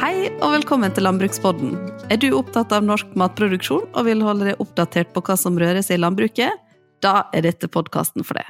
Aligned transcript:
Hei 0.00 0.30
og 0.40 0.54
velkommen 0.54 0.94
til 0.96 1.04
Landbrukspodden. 1.04 1.74
Er 2.08 2.16
du 2.16 2.30
opptatt 2.32 2.70
av 2.72 2.86
norsk 2.88 3.10
matproduksjon 3.20 3.82
og 3.84 4.06
vil 4.06 4.22
holde 4.24 4.46
deg 4.48 4.62
oppdatert 4.64 5.10
på 5.12 5.20
hva 5.26 5.34
som 5.36 5.58
rører 5.60 5.84
seg 5.84 5.98
i 5.98 6.00
landbruket? 6.00 6.56
Da 7.04 7.26
er 7.36 7.44
dette 7.44 7.68
podkasten 7.68 8.24
for 8.24 8.40
deg. 8.40 8.48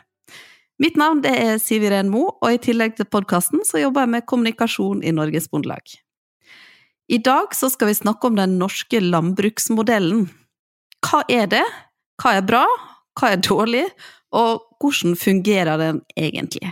Mitt 0.79 0.95
navn 1.01 1.25
er 1.27 1.59
Siv 1.59 1.83
Iren 1.89 2.13
Mo, 2.13 2.29
og 2.39 2.55
i 2.55 2.61
tillegg 2.63 2.95
til 3.01 3.11
podkasten 3.11 3.67
jobber 3.67 4.07
jeg 4.07 4.13
med 4.15 4.29
kommunikasjon 4.31 5.03
i 5.03 5.11
Norges 5.17 5.51
Bondelag. 5.51 5.83
I 7.11 7.19
dag 7.19 7.51
så 7.59 7.67
skal 7.75 7.91
vi 7.91 7.99
snakke 7.99 8.31
om 8.31 8.39
den 8.39 8.55
norske 8.63 9.03
landbruksmodellen. 9.03 10.29
Hva 11.03 11.25
er 11.27 11.51
det? 11.51 11.67
Hva 12.23 12.39
er 12.39 12.47
bra? 12.47 12.63
Hva 13.19 13.35
er 13.35 13.43
dårlig? 13.43 13.89
Og 14.39 14.63
hvordan 14.79 15.19
fungerer 15.19 15.83
den 15.83 16.05
egentlig? 16.15 16.71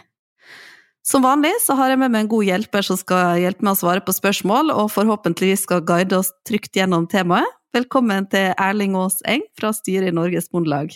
Som 1.09 1.23
vanlig 1.25 1.55
så 1.65 1.73
har 1.79 1.89
jeg 1.89 1.99
med 2.03 2.13
meg 2.13 2.27
en 2.27 2.29
god 2.29 2.45
hjelper 2.45 2.85
som 2.85 2.99
skal 3.01 3.39
hjelpe 3.41 3.65
meg 3.65 3.79
å 3.79 3.81
svare 3.81 4.03
på 4.05 4.13
spørsmål, 4.13 4.75
og 4.75 4.91
forhåpentligvis 4.93 5.63
skal 5.65 5.81
guide 5.89 6.19
oss 6.19 6.35
trygt 6.45 6.77
gjennom 6.77 7.07
temaet. 7.09 7.49
Velkommen 7.73 8.27
til 8.29 8.51
Erling 8.61 8.97
Aas 8.97 9.17
Eng 9.29 9.47
fra 9.57 9.71
styret 9.73 10.11
i 10.11 10.17
Norges 10.17 10.51
Bondelag. 10.53 10.93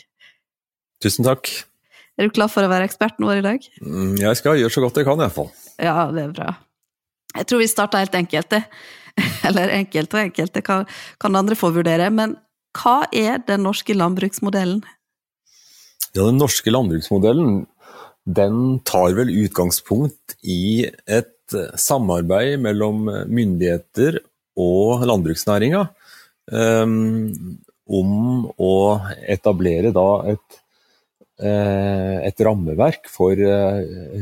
Tusen 1.01 1.25
takk. 1.25 1.49
Er 2.21 2.29
du 2.29 2.35
klar 2.37 2.53
for 2.53 2.65
å 2.65 2.69
være 2.69 2.91
eksperten 2.91 3.25
vår 3.25 3.41
i 3.41 3.47
dag? 3.47 3.65
Mm, 3.81 4.19
jeg 4.21 4.41
skal 4.41 4.61
gjøre 4.61 4.75
så 4.75 4.85
godt 4.85 5.01
jeg 5.01 5.09
kan, 5.09 5.17
i 5.17 5.25
hvert 5.25 5.39
fall. 5.39 5.49
Ja, 5.81 5.97
det 6.13 6.27
er 6.27 6.37
bra. 6.37 6.51
Jeg 7.39 7.49
tror 7.49 7.65
vi 7.65 7.73
starter 7.73 8.05
helt 8.05 8.21
enkelt, 8.21 8.53
det. 8.53 8.63
Eller 9.49 9.73
enkelt 9.79 10.13
og 10.13 10.25
enkelt, 10.27 10.53
det 10.53 10.65
kan, 10.67 10.85
kan 11.25 11.41
andre 11.41 11.57
få 11.57 11.73
vurdere. 11.73 12.13
Men 12.13 12.37
hva 12.77 12.99
er 13.09 13.41
den 13.49 13.65
norske 13.65 13.97
landbruksmodellen? 13.97 14.85
Ja, 16.13 16.27
Den 16.27 16.37
norske 16.37 16.69
landbruksmodellen 16.69 17.63
den 18.25 18.79
tar 18.87 19.15
vel 19.17 19.33
utgangspunkt 19.45 20.37
i 20.47 20.87
et 21.07 21.55
eh, 21.57 21.75
samarbeid 21.79 22.61
mellom 22.63 23.05
myndigheter 23.27 24.21
og 24.63 25.05
landbruksnæringa 25.09 25.87
um, 26.53 27.23
om 27.89 28.13
å 28.63 28.75
etablere 29.27 29.91
et, 29.91 30.59
uh, 31.43 32.17
et 32.23 32.45
rammeverk 32.47 33.09
for, 33.11 33.39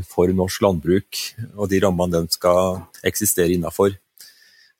for, 0.09 0.33
norsk 0.33 0.65
landbruk 0.65 1.21
og 1.57 1.67
de 1.73 1.83
rammene 1.83 2.15
den 2.15 2.31
skal 2.33 2.81
eksistere 3.07 3.53
innafor. 3.57 3.99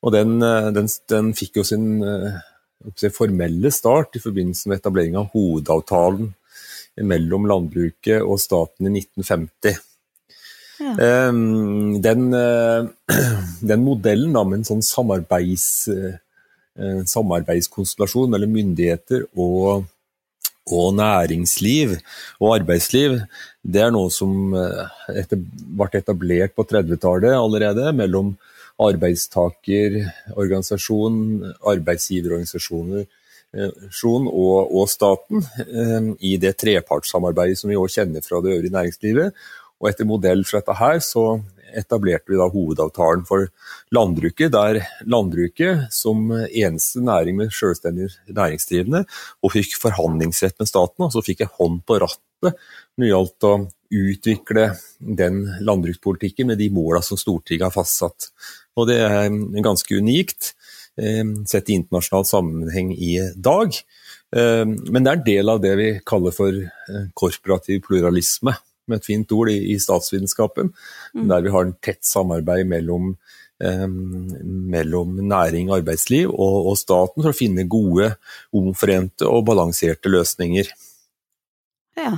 Og 0.01 0.15
den, 0.15 0.39
den, 0.73 0.89
den, 1.13 1.35
fikk 1.37 1.61
jo 1.61 1.67
sin 1.67 2.01
formelle 3.13 3.69
start 3.75 4.17
i 4.17 4.23
forbindelse 4.23 4.71
med 4.71 4.81
etablering 4.81 5.19
av 5.21 5.29
hovedavtalen 5.35 6.31
mellom 6.99 7.47
landbruket 7.49 8.23
og 8.23 8.41
staten 8.43 8.87
i 8.89 8.91
1950. 9.01 9.79
Ja. 10.81 10.95
Ehm, 11.05 12.01
den, 12.03 12.35
eh, 12.35 12.89
den, 13.71 13.81
modellen 13.85 14.33
da, 14.37 14.45
med 14.45 14.59
en 14.61 14.69
sånn 14.69 14.83
samarbeids, 14.85 15.89
eh, 15.93 16.15
samarbeidskonstellasjon 17.05 18.31
mellom 18.33 18.51
myndigheter 18.55 19.21
og, 19.37 19.85
og, 20.71 20.95
næringsliv 20.97 21.99
og 22.41 22.55
arbeidsliv, 22.55 23.21
det 23.61 23.81
er 23.85 23.91
noe 23.93 24.11
som 24.15 24.55
eh, 24.57 24.87
etter, 25.21 25.37
ble 25.37 25.99
etablert 26.01 26.55
på 26.57 26.65
30-tallet 26.73 27.35
allerede 27.37 27.93
mellom 27.97 28.37
arbeidstakerorganisasjon, 28.81 31.15
arbeidsgiverorganisasjoner 31.69 33.05
og, 33.55 34.59
og 34.71 34.85
staten 34.91 35.43
eh, 35.65 36.11
i 36.23 36.37
det 36.39 36.57
trepartssamarbeidet 36.61 37.59
som 37.59 37.71
vi 37.71 37.79
også 37.79 38.03
kjenner 38.03 38.23
fra 38.23 38.43
det 38.45 38.55
øvrige 38.57 38.75
næringslivet. 38.77 39.41
Og 39.81 39.89
etter 39.91 40.07
modell 40.07 40.45
fra 40.45 40.61
dette 40.61 40.77
her 40.77 41.01
så 41.03 41.25
etablerte 41.71 42.31
vi 42.31 42.39
da 42.39 42.49
hovedavtalen 42.51 43.25
for 43.29 43.47
landbruket, 43.95 44.53
der 44.53 44.81
landbruket 45.07 45.87
som 45.95 46.31
eneste 46.35 47.03
næring 47.05 47.39
med 47.39 47.53
selvstendig 47.55 48.11
næringsdrivende 48.29 49.05
og 49.43 49.55
fikk 49.55 49.77
forhandlingsrett 49.79 50.59
med 50.59 50.71
staten, 50.71 51.07
og 51.07 51.15
så 51.15 51.23
fikk 51.25 51.45
jeg 51.45 51.55
hånd 51.59 51.83
på 51.87 52.01
rattet 52.03 52.57
når 52.97 53.05
det 53.05 53.13
gjaldt 53.13 53.47
å 53.47 53.55
utvikle 53.91 54.67
den 55.21 55.43
landbrukspolitikken 55.67 56.51
med 56.51 56.61
de 56.61 56.71
måla 56.75 57.03
som 57.03 57.19
Stortinget 57.19 57.69
har 57.69 57.75
fastsatt. 57.75 58.31
Og 58.79 58.87
det 58.91 59.01
er 59.03 59.31
ganske 59.65 59.99
unikt. 59.99 60.53
Eh, 60.99 61.25
sett 61.47 61.71
i 61.71 61.73
internasjonal 61.79 62.25
sammenheng 62.25 62.93
i 62.93 63.33
dag. 63.37 63.75
Eh, 64.37 64.67
men 64.67 65.05
det 65.05 65.11
er 65.11 65.19
en 65.19 65.27
del 65.27 65.53
av 65.53 65.61
det 65.63 65.75
vi 65.79 65.91
kaller 66.07 66.35
for 66.35 66.57
eh, 66.57 67.05
korporativ 67.15 67.85
pluralisme, 67.87 68.57
med 68.91 68.99
et 68.99 69.07
fint 69.07 69.33
ord 69.33 69.53
i, 69.53 69.77
statsvitenskapen, 69.79 70.73
mm. 71.15 71.29
der 71.31 71.45
vi 71.45 71.53
har 71.55 71.69
en 71.69 71.77
tett 71.79 72.03
samarbeid 72.03 72.67
mellom, 72.67 73.13
mellom 73.61 75.13
næring, 75.31 75.69
arbeidsliv 75.71 76.33
og, 76.33 76.57
og, 76.73 76.79
staten 76.81 77.23
for 77.23 77.31
å 77.31 77.37
finne 77.37 77.69
gode, 77.71 78.09
omforente 78.57 79.29
og 79.31 79.45
balanserte 79.47 80.11
løsninger. 80.11 80.73
Ja. 82.01 82.17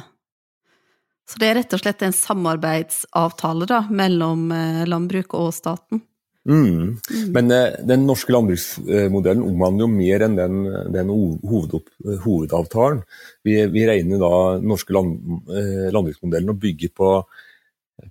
Så 1.29 1.43
det 1.43 1.51
er 1.51 1.59
rett 1.61 1.77
og 1.77 1.83
slett 1.83 2.07
en 2.07 2.17
samarbeidsavtale 2.17 3.69
da, 3.69 3.83
mellom 3.93 4.49
landbruk 4.89 5.37
og 5.37 5.51
staten? 5.59 6.01
Mm. 6.49 6.99
Mm. 7.11 7.27
Men 7.35 7.51
eh, 7.55 7.77
den 7.87 8.07
norske 8.07 8.35
landbruksmodellen 8.35 9.45
omhandler 9.47 9.87
jo 9.87 9.91
mer 9.93 10.25
enn 10.27 10.39
den, 10.39 10.65
den 10.95 11.13
hovedopp, 11.13 11.93
hovedavtalen. 12.25 13.05
Vi, 13.47 13.61
vi, 13.71 13.85
regner 13.87 14.23
da 14.23 14.33
den 14.57 14.67
norske 14.73 14.97
land, 14.97 15.21
eh, 15.55 15.87
landbruksmodellen 15.95 16.51
å 16.51 16.59
bygge 16.65 16.91
på, 16.97 17.13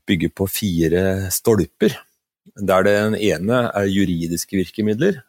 bygge 0.07 0.31
på 0.35 0.47
fire 0.51 1.03
stolper. 1.33 1.97
Der 2.55 2.87
den 2.87 3.19
ene 3.19 3.65
er 3.69 3.91
juridiske 3.91 4.57
virkemidler, 4.57 5.19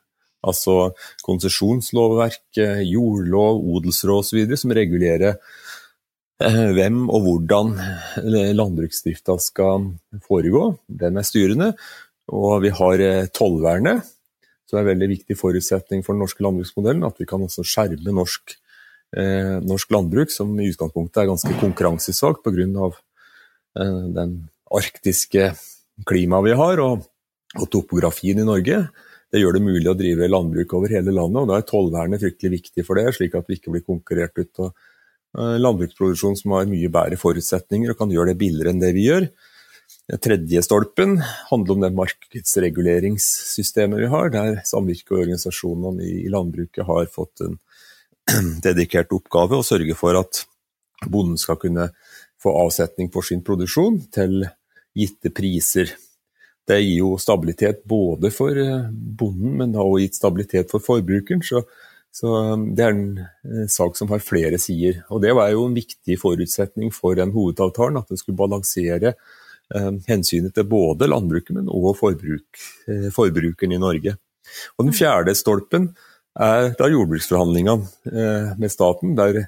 altså 0.47 0.95
konsesjonslovverk, 1.27 2.63
jordlov, 2.87 3.61
odelsråd 3.75 4.23
osv., 4.23 4.57
som 4.63 4.75
regulerer 4.79 5.35
eh, 5.35 6.63
hvem 6.79 7.03
og 7.11 7.27
hvordan 7.27 7.75
landbruksdrifta 8.63 9.41
skal 9.43 9.91
foregå. 10.23 10.69
Den 10.87 11.19
er 11.19 11.27
styrende. 11.27 11.73
Og 12.31 12.63
vi 12.63 12.71
har 12.71 13.03
eh, 13.03 13.31
tollvernet, 13.35 14.07
som 14.69 14.79
er 14.79 14.85
en 14.85 14.93
veldig 14.95 15.09
viktig 15.19 15.37
forutsetning 15.37 16.05
for 16.05 16.15
den 16.15 16.23
norske 16.23 16.45
landbruksmodellen. 16.45 17.05
At 17.09 17.19
vi 17.21 17.29
kan 17.29 17.43
også 17.43 17.65
skjerme 17.67 18.15
norsk, 18.15 18.55
eh, 19.17 19.59
norsk 19.65 19.93
landbruk, 19.93 20.31
som 20.33 20.53
i 20.61 20.71
utgangspunktet 20.71 21.23
er 21.23 21.33
ganske 21.33 21.59
konkurransesvakt 21.61 22.45
pga. 22.47 22.93
Eh, 23.79 24.03
den 24.17 24.37
arktiske 24.73 25.53
klimaet 26.09 26.51
vi 26.51 26.57
har, 26.57 26.81
og, 26.85 27.05
og, 27.59 27.67
topografien 27.73 28.41
i 28.41 28.47
Norge. 28.49 28.87
Det 29.33 29.41
gjør 29.41 29.57
det 29.57 29.65
mulig 29.65 29.89
å 29.89 29.97
drive 29.97 30.29
landbruk 30.29 30.73
over 30.77 30.93
hele 30.93 31.13
landet, 31.13 31.43
og 31.43 31.49
da 31.49 31.59
er 31.59 31.69
tollvernet 31.69 32.21
fryktelig 32.21 32.59
viktig 32.59 32.85
for 32.85 33.01
det, 33.01 33.13
slik 33.17 33.37
at 33.37 33.49
vi 33.49 33.57
ikke 33.57 33.73
blir 33.73 33.85
konkurrert 33.85 34.37
ut 34.37 34.61
av 34.61 34.73
eh, 34.73 35.57
landbruksproduksjon 35.61 36.37
som 36.41 36.57
har 36.57 36.69
mye 36.71 36.93
bedre 36.93 37.21
forutsetninger 37.21 37.93
og 37.93 38.01
kan 38.01 38.13
gjøre 38.13 38.33
det 38.33 38.41
billigere 38.41 38.73
enn 38.73 38.83
det 38.83 38.93
vi 38.97 39.09
gjør. 39.09 39.29
Den 40.13 40.21
tredje 40.21 40.61
stolpen 40.61 41.15
handler 41.49 41.73
om 41.73 41.81
det 41.81 41.89
markedsreguleringssystemet 41.97 43.97
vi 44.03 44.09
har, 44.13 44.29
der 44.35 44.59
samvirket 44.69 45.15
og 45.15 45.23
organisasjonene 45.23 46.05
i 46.05 46.29
landbruket 46.29 46.85
har 46.85 47.07
fått 47.09 47.41
en 47.47 47.57
dedikert 48.67 49.15
oppgave 49.17 49.57
å 49.57 49.65
sørge 49.65 49.97
for 49.97 50.13
at 50.21 50.43
bonden 51.09 51.41
skal 51.41 51.57
kunne 51.63 51.89
få 52.43 52.53
avsetning 52.67 53.09
for 53.15 53.25
sin 53.25 53.41
produksjon 53.47 54.03
til 54.13 54.45
gitte 54.93 55.33
priser. 55.33 55.89
Det 56.69 56.77
gir 56.83 56.99
jo 56.99 57.17
stabilitet 57.17 57.81
både 57.89 58.29
for 58.35 58.53
eh, 58.53 58.91
bonden, 58.93 59.57
men 59.63 59.73
har 59.79 59.89
også 59.89 60.03
gitt 60.05 60.21
stabilitet 60.21 60.69
for 60.75 60.85
forbrukeren. 60.85 61.41
Så, 61.41 61.65
så 62.13 62.29
um, 62.53 62.77
det 62.77 62.85
er 62.85 62.93
en 62.93 63.17
eh, 63.23 63.65
sak 63.73 63.97
som 63.97 64.13
har 64.13 64.21
flere 64.21 64.61
sider. 64.61 65.07
Og 65.09 65.25
det 65.25 65.33
var 65.41 65.49
jo 65.55 65.65
en 65.71 65.79
viktig 65.79 66.21
forutsetning 66.21 66.93
for 66.93 67.17
den 67.17 67.33
hovedavtalen, 67.33 67.97
at 68.03 68.13
den 68.13 68.21
skulle 68.21 68.37
balansere 68.39 69.17
hensynet 70.09 70.55
til 70.57 70.69
både 70.69 71.09
landbruket, 71.09 71.55
men 71.57 71.71
også 71.71 71.99
forbruk, 72.01 72.63
eh, 72.89 73.09
forbrukeren 73.15 73.73
i 73.73 73.81
Norge. 73.81 74.17
Og 74.79 74.87
Den 74.87 74.95
fjerde 74.97 75.35
stolpen 75.35 75.95
er 76.39 76.73
da 76.79 76.89
jordbruksforhandlingene 76.89 77.89
eh, 78.13 78.55
med 78.59 78.71
staten, 78.71 79.17
der 79.17 79.47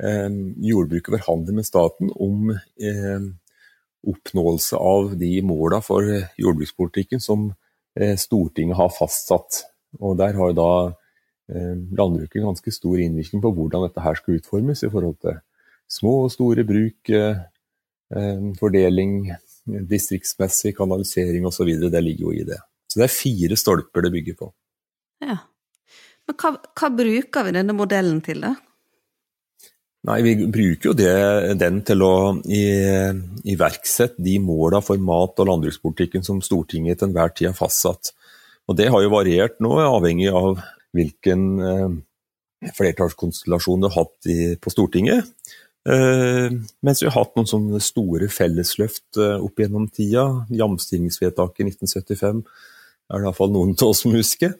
jordbruket 0.00 1.12
forhandler 1.12 1.52
med 1.58 1.66
staten 1.68 2.08
om 2.16 2.54
oppnåelse 4.08 4.78
av 4.80 5.10
de 5.20 5.42
måla 5.44 5.82
for 5.84 6.06
jordbrukspolitikken 6.40 7.20
som 7.20 7.50
Stortinget 8.16 8.78
har 8.78 8.88
fastsatt. 8.96 9.58
Og 10.00 10.16
Der 10.16 10.32
har 10.32 10.54
da 10.56 10.70
landbruket 12.00 12.40
ganske 12.40 12.72
stor 12.72 12.96
innvirkning 12.96 13.42
på 13.44 13.52
hvordan 13.52 13.84
dette 13.90 14.00
her 14.00 14.16
skal 14.16 14.40
utformes 14.40 14.80
i 14.80 14.88
forhold 14.88 15.20
til 15.20 15.36
små 15.84 16.14
og 16.24 16.32
store 16.32 16.64
bruk, 16.64 17.12
fordeling, 18.56 19.34
distriktsmessig 19.66 20.74
kanalisering 20.78 21.46
osv. 21.46 21.68
Det 21.90 22.02
ligger 22.04 22.28
jo 22.28 22.34
i 22.34 22.46
det. 22.48 22.58
Så 22.90 23.00
det 23.00 23.06
er 23.06 23.14
fire 23.14 23.58
stolper 23.58 24.06
det 24.06 24.12
bygger 24.14 24.38
på. 24.40 24.50
Ja. 25.22 25.36
Men 26.26 26.38
hva, 26.40 26.56
hva 26.58 26.90
bruker 26.94 27.46
vi 27.46 27.54
denne 27.54 27.76
modellen 27.76 28.20
til, 28.24 28.42
da? 28.46 28.54
Nei, 30.08 30.20
Vi 30.24 30.34
bruker 30.48 30.90
jo 30.90 30.94
det, 30.96 31.12
den 31.60 31.82
til 31.84 32.02
å 32.06 32.14
iverksette 32.40 34.22
de 34.24 34.38
måla 34.40 34.80
for 34.84 34.96
mat- 34.96 35.42
og 35.42 35.50
landbrukspolitikken 35.50 36.24
som 36.24 36.40
Stortinget 36.40 37.00
til 37.00 37.10
enhver 37.10 37.34
tid 37.34 37.50
har 37.50 37.58
fastsatt. 37.58 38.14
Og 38.70 38.78
det 38.78 38.88
har 38.88 39.02
jo 39.04 39.12
variert 39.12 39.58
nå, 39.60 39.74
avhengig 39.82 40.30
av 40.32 40.62
hvilken 40.96 41.42
eh, 41.60 42.70
flertallskonstellasjon 42.76 43.82
du 43.82 43.88
har 43.90 43.98
hatt 44.04 44.30
i, 44.30 44.38
på 44.56 44.72
Stortinget. 44.72 45.28
Uh, 45.88 46.52
mens 46.84 47.00
vi 47.00 47.08
har 47.08 47.16
hatt 47.16 47.32
noen 47.38 47.46
sånne 47.48 47.78
store 47.80 48.26
fellesløft 48.28 49.16
uh, 49.16 49.40
opp 49.40 49.56
gjennom 49.62 49.86
tida. 49.88 50.44
Jamstillingsvedtaket 50.52 51.64
i 51.64 51.70
1975 51.72 52.42
er 53.10 53.16
det 53.16 53.24
iallfall 53.24 53.50
noen 53.54 53.72
av 53.78 53.88
oss 53.88 54.02
som 54.04 54.12
husker. 54.14 54.52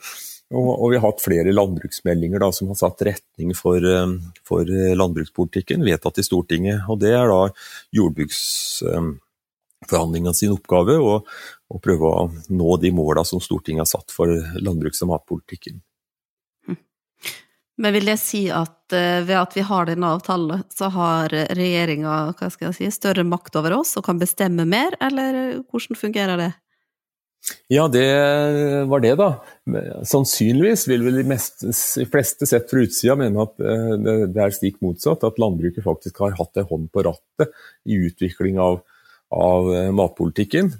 Og, 0.50 0.70
og, 0.72 0.90
vi 0.90 0.96
har 0.98 1.04
hatt 1.04 1.22
flere 1.22 1.52
landbruksmeldinger 1.54 2.38
da, 2.42 2.48
som 2.56 2.68
har 2.72 2.78
satt 2.80 3.04
retning 3.06 3.54
for, 3.58 3.78
uh, 3.84 4.16
for 4.48 4.64
landbrukspolitikken, 4.96 5.84
vedtatt 5.86 6.18
i 6.22 6.24
Stortinget. 6.26 6.78
Og 6.88 6.96
det 7.04 7.12
er 7.18 7.26
da 7.28 7.42
jordbruksforhandlingene 8.00 10.34
sin 10.36 10.56
oppgave 10.56 10.94
å 11.04 11.24
prøve 11.84 12.04
å 12.08 12.10
nå 12.48 12.68
de 12.82 12.90
måla 12.96 13.22
som 13.28 13.40
Stortinget 13.44 13.84
har 13.84 13.92
satt 13.92 14.08
for 14.14 14.28
landbruks- 14.58 15.02
og 15.04 15.08
matpolitikken. 15.12 15.76
Men 17.80 17.94
vil 17.96 18.10
det 18.10 18.18
si 18.20 18.44
at 18.52 18.92
uh, 18.92 19.20
ved 19.24 19.36
at 19.38 19.54
vi 19.56 19.64
har 19.64 19.88
denne 19.88 20.14
avtalen, 20.16 20.64
så 20.72 20.90
har 20.92 21.32
regjeringa 21.56 22.32
si, 22.76 22.90
større 22.92 23.24
makt 23.24 23.56
over 23.60 23.78
oss 23.80 23.96
og 23.96 24.04
kan 24.08 24.20
bestemme 24.20 24.66
mer, 24.68 24.96
eller 25.00 25.62
hvordan 25.70 25.98
fungerer 25.98 26.40
det? 26.40 26.50
Ja, 27.72 27.86
det 27.88 28.04
var 28.90 29.00
det, 29.00 29.14
da. 29.16 29.30
Sannsynligvis 30.04 30.84
vil 30.90 31.06
vel 31.06 31.22
de, 31.22 31.24
mest, 31.30 31.64
de 31.64 32.04
fleste 32.04 32.44
sett 32.46 32.68
fra 32.68 32.82
utsida 32.84 33.16
mene 33.16 33.46
at 33.46 33.56
uh, 33.64 33.96
det, 34.28 34.36
er 34.36 34.52
stikk 34.54 34.76
motsatt, 34.84 35.24
at 35.24 35.40
landbruket 35.40 35.86
faktisk 35.86 36.20
har 36.20 36.36
hatt 36.36 36.60
en 36.60 36.68
hånd 36.68 36.92
på 36.92 37.06
rattet 37.08 37.56
i 37.88 37.96
utvikling 38.10 38.60
av, 38.60 38.82
av 39.32 39.72
matpolitikken 39.96 40.74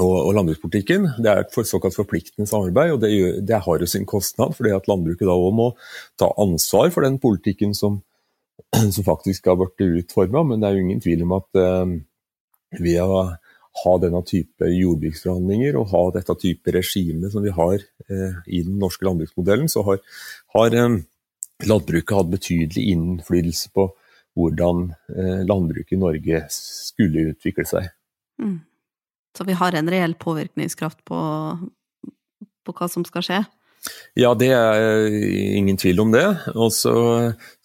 og, 0.00 0.14
og, 0.26 0.30
landbrukspolitikken. 0.36 1.08
Det 1.22 1.30
er 1.30 1.42
et 1.44 1.58
såkalt 1.68 1.96
forpliktende 1.96 2.48
samarbeid, 2.48 2.94
og 2.94 3.02
det, 3.02 3.12
gjør, 3.14 3.34
det 3.50 3.62
har 3.66 3.82
jo 3.82 3.88
sin 3.90 4.06
kostnad. 4.08 4.54
fordi 4.56 4.72
at 4.76 4.88
landbruket 4.88 5.28
da 5.28 5.36
òg 5.36 5.52
må 5.56 5.68
ta 6.20 6.30
ansvar 6.40 6.90
for 6.94 7.06
den 7.06 7.20
politikken 7.22 7.74
som, 7.76 8.00
som 8.94 9.06
faktisk 9.06 9.46
har 9.50 9.60
blitt 9.60 9.84
utforma. 10.02 10.44
Men 10.46 10.60
det 10.60 10.70
er 10.70 10.78
jo 10.78 10.86
ingen 10.86 11.04
tvil 11.04 11.24
om 11.26 11.36
at 11.38 11.60
eh, 11.60 11.94
ved 12.80 13.00
å 13.04 13.22
ha 13.84 13.92
denne 14.02 14.20
type 14.26 14.66
jordbruksforhandlinger 14.66 15.78
og 15.78 15.92
ha 15.92 16.02
dette 16.16 16.34
type 16.42 16.74
regime 16.74 17.30
som 17.30 17.44
vi 17.44 17.52
har 17.54 17.78
eh, 17.78 18.40
i 18.50 18.64
den 18.66 18.80
norske 18.82 19.06
landbruksmodellen, 19.06 19.70
så 19.70 19.84
har, 19.86 20.00
har 20.56 20.76
eh, 20.76 20.98
landbruket 21.68 22.16
hatt 22.16 22.32
betydelig 22.32 22.88
innflytelse 22.94 23.70
på 23.76 23.90
hvordan 24.38 24.90
eh, 25.14 25.40
landbruket 25.46 25.96
i 25.96 26.00
Norge 26.00 26.42
skulle 26.54 27.30
utvikle 27.32 27.66
seg. 27.68 27.90
Mm. 28.40 28.58
Så 29.36 29.46
vi 29.46 29.56
har 29.56 29.74
en 29.74 29.90
reell 29.90 30.14
påvirkningskraft 30.18 31.04
på, 31.08 31.18
på 32.66 32.74
hva 32.76 32.88
som 32.90 33.06
skal 33.06 33.26
skje? 33.26 33.40
Ja, 34.18 34.34
det 34.36 34.50
er 34.52 35.06
ingen 35.56 35.78
tvil 35.80 36.02
om 36.02 36.12
det. 36.12 36.26
Og 36.54 36.72
så 36.74 36.94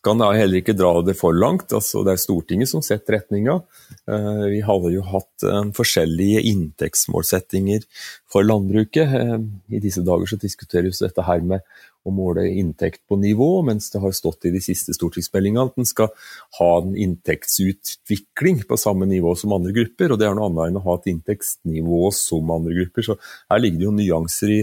kan 0.05 0.21
jeg 0.21 0.41
heller 0.43 0.61
ikke 0.61 0.77
dra 0.77 0.91
det 1.05 1.15
for 1.17 1.35
langt. 1.35 1.73
Altså, 1.73 2.03
det 2.05 2.13
er 2.13 2.21
Stortinget 2.21 2.69
som 2.71 2.83
setter 2.85 3.17
retninga. 3.17 3.57
Eh, 4.05 4.43
vi 4.53 4.61
har 4.65 4.85
jo 4.93 5.01
hatt 5.09 5.47
eh, 5.47 5.71
forskjellige 5.75 6.43
inntektsmålsettinger 6.51 7.87
for 8.31 8.45
landbruket. 8.45 9.17
Eh, 9.19 9.35
I 9.75 9.81
disse 9.83 10.05
dager 10.05 10.29
så 10.29 10.39
diskuteres 10.41 11.01
dette 11.01 11.25
her 11.25 11.41
med 11.41 11.65
å 12.05 12.13
måle 12.13 12.43
inntekt 12.45 13.01
på 13.09 13.17
nivå, 13.17 13.63
mens 13.65 13.89
det 13.89 13.99
har 14.03 14.13
stått 14.13 14.45
i 14.45 14.53
de 14.53 14.61
siste 14.61 14.93
stortingsmeldingene 14.93 15.71
at 15.71 15.79
en 15.81 15.89
skal 15.89 16.11
ha 16.59 16.69
en 16.77 16.93
inntektsutvikling 16.93 18.61
på 18.69 18.77
samme 18.77 19.07
nivå 19.09 19.33
som 19.39 19.55
andre 19.57 19.73
grupper. 19.73 20.13
og 20.13 20.21
Det 20.21 20.29
er 20.29 20.37
noe 20.37 20.51
annet 20.51 20.69
enn 20.69 20.79
å 20.79 20.85
ha 20.85 20.99
et 20.99 21.09
inntektsnivå 21.15 22.03
som 22.13 22.53
andre 22.53 22.77
grupper. 22.77 23.09
Så 23.09 23.17
her 23.49 23.63
ligger 23.63 23.81
det 23.81 23.89
jo 23.89 23.95
nyanser 23.97 24.53
i, 24.53 24.61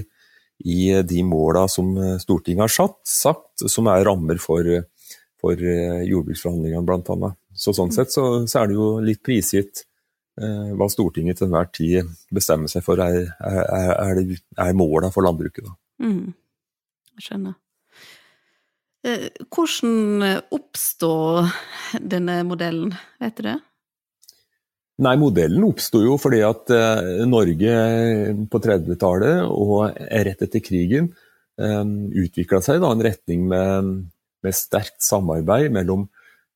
i 0.64 1.02
de 1.06 1.22
måla 1.26 1.66
som 1.70 1.94
Stortinget 2.22 2.66
har 2.66 2.72
satt, 2.72 2.98
sagt, 3.08 3.64
som 3.70 3.88
er 3.90 4.04
rammer 4.06 4.38
for, 4.42 4.66
for 5.40 5.58
jordbruksforhandlingene 5.58 6.84
bl.a. 6.86 7.32
Så 7.54 7.74
sånn 7.76 7.92
sett 7.92 8.12
så, 8.12 8.24
så, 8.48 8.62
er 8.62 8.70
det 8.70 8.76
jo 8.78 8.92
litt 9.04 9.22
prisgitt 9.24 9.84
eh, 10.40 10.70
hva 10.78 10.88
Stortinget 10.92 11.40
til 11.40 11.48
enhver 11.50 11.68
tid 11.74 12.12
bestemmer 12.32 12.70
seg 12.72 12.84
for 12.86 13.02
er, 13.04 13.26
er, 13.44 13.92
er, 13.92 14.22
er 14.66 14.78
måla 14.78 15.12
for 15.12 15.26
landbruket. 15.26 15.66
Da. 15.68 15.76
Mm. 16.06 16.32
Jeg 17.18 17.26
skjønner. 17.26 17.58
Eh, 19.02 19.28
hvordan 19.50 20.40
oppstod 20.54 21.50
denne 22.00 22.40
modellen, 22.48 22.94
vet 23.20 23.36
du 23.38 23.46
det? 23.50 23.58
Nei, 25.00 25.14
modellen 25.16 25.64
oppsto 25.64 26.02
jo 26.04 26.18
fordi 26.20 26.42
at 26.44 26.70
eh, 26.76 27.22
Norge 27.28 27.76
på 28.52 28.60
30-tallet 28.60 29.46
og 29.48 29.94
rett 29.96 30.44
etter 30.44 30.60
krigen 30.64 31.08
eh, 31.56 31.86
utvikla 32.24 32.60
seg 32.64 32.82
i 32.82 32.90
en 32.90 33.04
retning 33.06 33.46
med, 33.48 33.88
med 34.44 34.58
sterkt 34.58 35.00
samarbeid 35.02 35.72
mellom, 35.72 36.04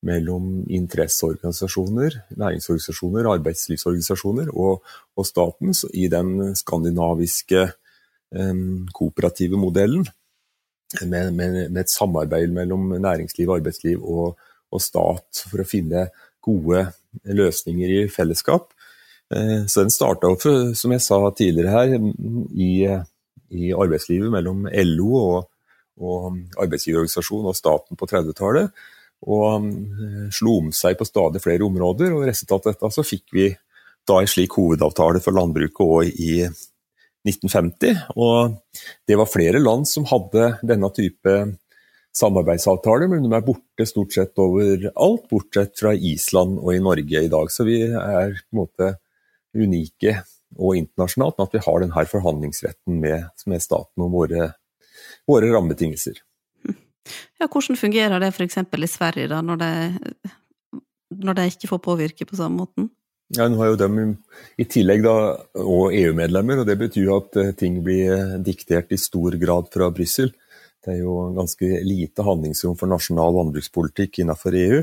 mellom, 0.06 0.50
interesseorganisasjoner, 0.68 2.20
næringsorganisasjoner, 2.36 3.30
arbeidslivsorganisasjoner 3.38 4.52
og, 4.52 4.84
og 5.16 5.26
staten 5.26 5.72
i 5.96 6.06
den 6.12 6.52
skandinaviske 6.60 7.70
kooperative 8.92 9.56
modellen 9.56 10.02
med, 11.06 11.32
med, 11.32 11.70
med, 11.70 11.80
et 11.80 11.90
samarbeid 11.90 12.52
mellom 12.52 12.88
næringsliv, 13.00 13.50
arbeidsliv 13.50 14.02
og, 14.02 14.36
og, 14.70 14.80
stat 14.82 15.42
for 15.50 15.62
å 15.62 15.68
finne 15.68 16.08
gode 16.46 16.86
løsninger 17.36 17.92
i 17.96 18.00
fellesskap. 18.12 18.70
Eh, 19.34 19.66
så 19.66 19.82
den 19.82 19.94
starta 19.94 20.30
opp, 20.30 20.44
som 20.78 20.94
jeg 20.94 21.04
sa 21.04 21.20
tidligere 21.34 21.74
her, 21.74 21.96
i, 22.54 22.72
i 23.50 23.72
arbeidslivet 23.74 24.32
mellom 24.32 24.66
LO 24.70 25.10
og, 25.20 25.38
og 25.98 26.38
arbeidsgiverorganisasjonen 26.62 27.50
og 27.50 27.58
staten 27.58 27.98
på 27.98 28.08
30-tallet. 28.10 28.86
Og 29.26 29.66
eh, 29.66 30.26
slo 30.34 30.60
om 30.62 30.72
seg 30.76 30.98
på 30.98 31.08
stadig 31.08 31.42
flere 31.44 31.66
områder, 31.66 32.14
og 32.14 32.26
resultatet 32.28 32.74
av 32.74 32.76
dette 32.76 32.94
så 32.94 33.06
fikk 33.06 33.36
vi 33.36 33.50
da 34.06 34.20
en 34.22 34.30
slik 34.30 34.54
hovedavtale 34.54 35.20
for 35.22 35.34
landbruket 35.34 35.82
òg 35.82 36.10
i 36.22 36.46
1950. 37.26 38.04
Og 38.22 38.54
det 39.08 39.18
var 39.18 39.30
flere 39.30 39.62
land 39.62 39.88
som 39.90 40.06
hadde 40.06 40.52
denne 40.62 40.90
type 40.94 41.32
samarbeidsavtaler, 42.16 43.10
men 43.12 43.26
de 43.26 43.32
er 43.36 43.44
borte 43.44 43.86
stort 43.88 44.14
sett 44.14 44.40
overalt, 44.40 45.26
bortsett 45.30 45.74
fra 45.78 45.92
Island 45.94 46.60
og 46.62 46.72
i 46.72 46.80
Norge 46.82 47.24
i 47.26 47.32
dag. 47.32 47.52
Så 47.52 47.66
vi 47.68 47.82
er 47.86 48.38
på 48.40 48.56
en 48.56 48.62
måte 48.62 48.92
unike 49.56 50.20
og 50.56 50.78
internasjonalt 50.78 51.36
med 51.36 51.48
at 51.48 51.56
vi 51.56 51.64
har 51.66 51.82
denne 51.82 52.06
forhandlingsretten 52.10 53.00
med, 53.02 53.28
med 53.50 53.64
staten 53.64 54.06
om 54.06 54.14
våre, 54.14 54.50
våre 55.28 55.52
rammebetingelser. 55.52 56.22
Ja, 57.38 57.46
hvordan 57.46 57.78
fungerer 57.78 58.22
det 58.22 58.32
f.eks. 58.32 58.58
i 58.58 58.90
Sverige, 58.90 59.30
da, 59.30 59.42
når 59.44 59.60
de, 59.60 59.72
når 61.22 61.38
de 61.38 61.50
ikke 61.52 61.70
får 61.70 61.82
påvirke 61.84 62.26
på 62.26 62.38
samme 62.38 62.64
måten? 62.64 62.88
Ja, 63.34 63.48
nå 63.50 63.58
har 63.58 63.72
jo 63.72 63.78
de 63.80 64.04
i 64.62 64.66
tillegg 64.70 65.02
da, 65.02 65.14
og 65.58 65.94
EU-medlemmer, 65.94 66.62
og 66.62 66.68
det 66.68 66.76
betyr 66.78 67.10
at 67.16 67.38
eh, 67.42 67.54
ting 67.58 67.80
blir 67.82 68.12
eh, 68.14 68.34
diktert 68.46 68.92
i 68.94 68.98
stor 69.02 69.34
grad 69.40 69.66
fra 69.74 69.88
Brussel. 69.94 70.30
Det 70.86 70.94
er 70.94 71.00
jo 71.02 71.14
ganske 71.34 71.68
lite 71.82 72.22
handlingsrom 72.22 72.76
for 72.78 72.90
nasjonal 72.90 73.34
landbrukspolitikk 73.34 74.20
innenfor 74.22 74.54
EU. 74.54 74.80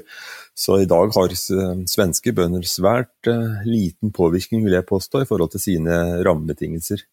Så 0.53 0.81
i 0.83 0.87
dag 0.89 1.13
har 1.15 1.31
eh, 1.31 1.83
svenske 1.89 2.35
bønder 2.35 2.67
svært 2.67 3.31
liten 3.63 4.11
påvirkning, 4.15 4.65
vil 4.65 4.75
jeg 4.75 4.87
påstå, 4.89 5.23
i 5.23 5.29
forhold 5.29 5.53
til 5.55 5.63
sine 5.63 5.99
rammebetingelser. 6.27 7.05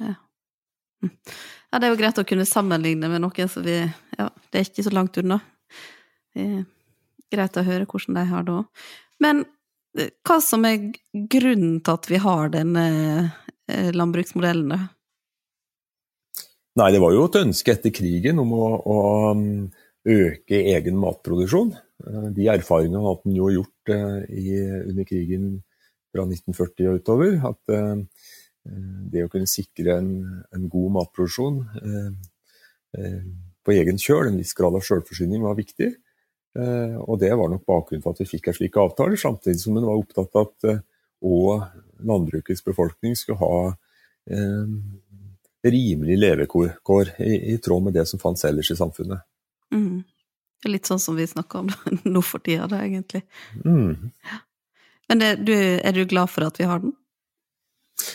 Ja. 0.00 0.14
Hm. 1.02 1.14
ja. 1.72 1.78
det 1.80 1.88
er 1.88 1.94
jo 1.94 2.00
greit 2.00 2.20
å 2.22 2.26
kunne 2.28 2.48
sammenligne 2.48 3.10
med 3.10 3.24
noen 3.24 3.50
som 3.50 3.64
vi 3.66 3.80
Ja, 3.80 4.28
det 4.28 4.60
er 4.60 4.68
ikke 4.68 4.86
så 4.86 4.94
langt 4.94 5.18
unna. 5.20 5.40
Det 6.30 6.44
er 6.44 6.68
greit 7.32 7.58
å 7.58 7.66
høre 7.66 7.88
hvordan 7.88 8.20
de 8.20 8.24
har 8.30 8.46
det 8.46 8.56
òg. 8.60 8.86
Men 9.20 9.44
hva 9.96 10.38
som 10.44 10.64
er 10.68 10.92
grunnen 11.10 11.80
til 11.82 11.98
at 11.98 12.08
vi 12.10 12.22
har 12.22 12.52
denne 12.54 12.86
landbruksmodellen, 12.86 13.96
landbruksmodellen? 13.98 14.88
Nei, 16.80 16.90
det 16.94 17.02
var 17.02 17.12
jo 17.12 17.26
et 17.28 17.38
ønske 17.42 17.74
etter 17.74 17.92
krigen 17.92 18.40
om 18.40 18.54
å, 18.56 18.66
å 18.80 18.98
um, 19.36 19.68
øke 20.08 20.62
egen 20.72 20.96
matproduksjon. 21.00 21.74
Eh, 22.06 22.28
de 22.36 22.48
erfaringene 22.48 23.02
hadde 23.04 23.28
en 23.28 23.36
jo 23.36 23.50
gjort 23.52 23.92
eh, 23.92 24.20
i, 24.32 24.54
under 24.88 25.08
krigen 25.08 25.50
fra 26.10 26.24
1940 26.24 26.88
og 26.88 27.02
utover. 27.02 27.36
At 27.50 28.06
det 29.12 29.22
å 29.24 29.30
kunne 29.32 29.48
sikre 29.48 29.94
en, 30.00 30.10
en 30.52 30.64
god 30.68 30.96
matproduksjon 30.98 31.60
på 33.64 33.74
egen 33.76 34.00
kjøl, 34.00 34.28
en 34.28 34.38
viss 34.40 34.52
grad 34.56 34.76
av 34.76 34.84
selvforsyning, 34.84 35.42
var 35.44 35.58
viktig. 35.58 35.90
Eh, 36.58 36.96
og 36.98 37.20
det 37.22 37.30
var 37.38 37.50
nok 37.50 37.66
bakgrunnen 37.68 38.02
for 38.02 38.16
at 38.16 38.22
vi 38.24 38.30
fikk 38.32 38.50
en 38.50 38.56
slik 38.56 38.78
avtale, 38.80 39.18
samtidig 39.20 39.62
som 39.62 39.76
en 39.78 39.86
var 39.86 40.00
opptatt 40.00 40.34
av 40.34 40.48
at 40.48 40.70
òg 41.20 41.52
eh, 41.54 41.68
landbrukets 42.08 42.64
befolkning 42.66 43.14
skulle 43.18 43.38
ha 43.42 43.72
rimelig 45.62 46.18
levekår 46.18 47.12
i, 47.18 47.34
i, 47.54 47.58
tråd 47.58 47.82
med 47.88 47.96
det 47.98 48.06
som 48.08 48.20
fantes 48.20 48.44
ellers 48.48 48.70
i 48.70 48.76
samfunnet. 48.78 49.24
Mm. 49.74 50.02
Litt 50.68 50.88
sånn 50.88 51.00
som 51.00 51.16
vi 51.16 51.26
snakker 51.28 51.64
om 51.64 51.70
nå 52.14 52.22
for 52.24 52.42
tida, 52.44 52.68
da, 52.70 52.82
egentlig. 52.84 53.22
Mm. 53.64 54.10
Men 55.10 55.22
det, 55.22 55.34
du, 55.44 55.54
er 55.56 55.96
du 55.96 56.04
glad 56.08 56.30
for 56.32 56.46
at 56.46 56.60
vi 56.60 56.68
har 56.68 56.82
den? 56.82 56.94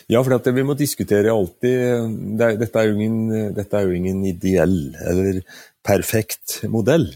Ja, 0.10 0.22
for 0.24 0.52
vi 0.54 0.64
må 0.66 0.74
diskutere 0.78 1.34
alltid 1.34 2.38
det 2.40 2.50
dette, 2.62 2.82
er 2.82 2.94
ingen, 2.94 3.54
dette, 3.54 3.78
er 3.78 3.86
jo 3.86 3.98
ingen, 3.98 4.24
ideell 4.26 4.96
eller 5.06 5.42
perfekt 5.86 6.62
modell. 6.72 7.12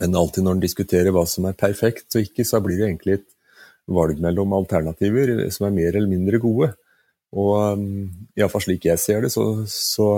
Men 0.00 0.16
alltid 0.16 0.44
når 0.44 0.56
en 0.56 0.64
diskuterer 0.64 1.14
hva 1.14 1.24
som 1.28 1.48
er 1.48 1.56
perfekt 1.56 2.16
og 2.16 2.26
ikke, 2.26 2.44
så 2.44 2.60
blir 2.64 2.76
det 2.80 2.90
egentlig 2.90 3.18
et 3.18 3.28
valg 3.88 4.20
mellom 4.20 4.52
alternativer 4.56 5.46
som 5.54 5.68
er 5.68 5.76
mer 5.78 5.96
eller 5.96 6.10
mindre 6.10 6.40
gode. 6.42 6.74
Og 7.36 7.78
um, 7.78 7.88
iallfall 8.38 8.64
slik 8.64 8.86
jeg 8.88 9.00
ser 9.02 9.24
det, 9.24 9.32
så, 9.34 9.44
så, 9.68 10.08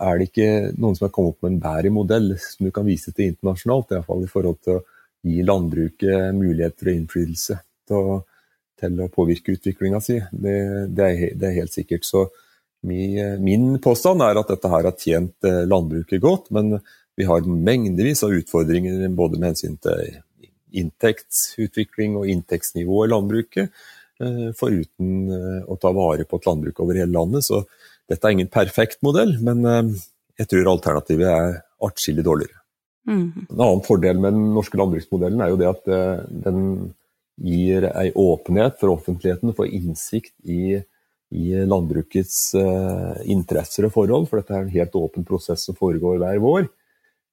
er 0.00 0.16
det 0.16 0.30
ikke 0.30 0.50
noen 0.80 0.96
som 0.96 1.06
har 1.06 1.12
kommet 1.12 1.34
opp 1.34 1.44
med 1.44 1.54
en 1.54 1.62
bedre 1.62 1.92
modell 1.92 2.30
som 2.40 2.64
du 2.64 2.72
kan 2.72 2.86
vise 2.86 3.12
til 3.12 3.30
internasjonalt, 3.30 3.92
iallfall 3.92 4.24
i 4.24 4.30
forhold 4.30 4.60
til 4.64 4.78
å 4.78 4.84
gi 5.28 5.42
landbruket 5.44 6.36
muligheter 6.36 6.88
og 6.88 6.96
innflytelse 6.96 7.56
til 7.88 8.12
å, 8.12 8.14
til 8.80 9.02
å 9.04 9.10
påvirke 9.12 9.58
utviklinga 9.58 10.00
si. 10.04 10.16
Det, 10.32 10.54
det, 10.88 11.08
er, 11.10 11.34
det, 11.34 11.50
er, 11.50 11.58
helt 11.58 11.76
sikkert. 11.76 12.08
Så 12.08 12.24
min, 12.88 13.18
min, 13.44 13.68
påstand 13.82 14.24
er 14.24 14.40
at 14.40 14.48
dette 14.54 14.72
her 14.72 14.88
har 14.88 14.96
tjent 14.96 15.48
eh, 15.48 15.66
landbruket 15.68 16.24
godt, 16.24 16.48
men 16.56 16.78
vi 17.18 17.28
har 17.28 17.44
mengdevis 17.44 18.24
av 18.24 18.32
utfordringer 18.32 19.04
både 19.12 19.36
med 19.36 19.52
hensyn 19.52 19.76
til 19.84 20.20
inntektsutvikling 20.80 22.16
og 22.16 22.30
inntektsnivå 22.30 23.04
i 23.04 23.10
landbruket, 23.10 23.72
foruten 24.56 25.32
eh, 25.34 25.60
å 25.64 25.76
ta 25.80 25.92
vare 25.96 26.26
på 26.28 26.40
et 26.40 26.48
landbruk 26.48 26.80
over 26.84 26.98
hele 27.00 27.12
landet. 27.14 27.46
Så 27.46 27.62
dette 28.10 28.26
er 28.26 28.36
ingen 28.36 28.50
perfekt 28.52 29.00
modell, 29.06 29.36
men 29.44 29.64
eh, 29.66 30.06
jeg 30.40 30.50
tror 30.52 30.72
alternativet 30.74 31.30
er 31.30 31.60
atskillig 31.86 32.24
dårligere. 32.26 32.58
Mm. 33.08 33.46
En 33.48 33.60
annen 33.60 33.84
fordel 33.84 34.20
med 34.20 34.36
den 34.36 34.50
norske 34.54 34.78
landbruksmodellen 34.78 35.40
er 35.42 35.52
jo 35.52 35.60
det 35.60 35.68
at 35.70 35.86
den 36.44 36.58
gir 37.40 37.86
ei 37.88 38.10
åpenhet 38.12 38.76
for 38.78 38.92
offentligheten 38.92 39.54
for 39.56 39.64
innsikt 39.64 40.34
i, 40.44 40.76
i 41.32 41.46
landbrukets 41.64 42.52
interesser 43.24 43.88
og 43.88 43.94
forhold, 43.96 44.28
for 44.28 44.42
dette 44.42 44.52
er 44.52 44.66
en 44.66 44.74
helt 44.74 44.98
åpen 45.00 45.24
prosess 45.26 45.64
som 45.64 45.78
foregår 45.80 46.20
hver 46.20 46.42
vår. 46.44 46.68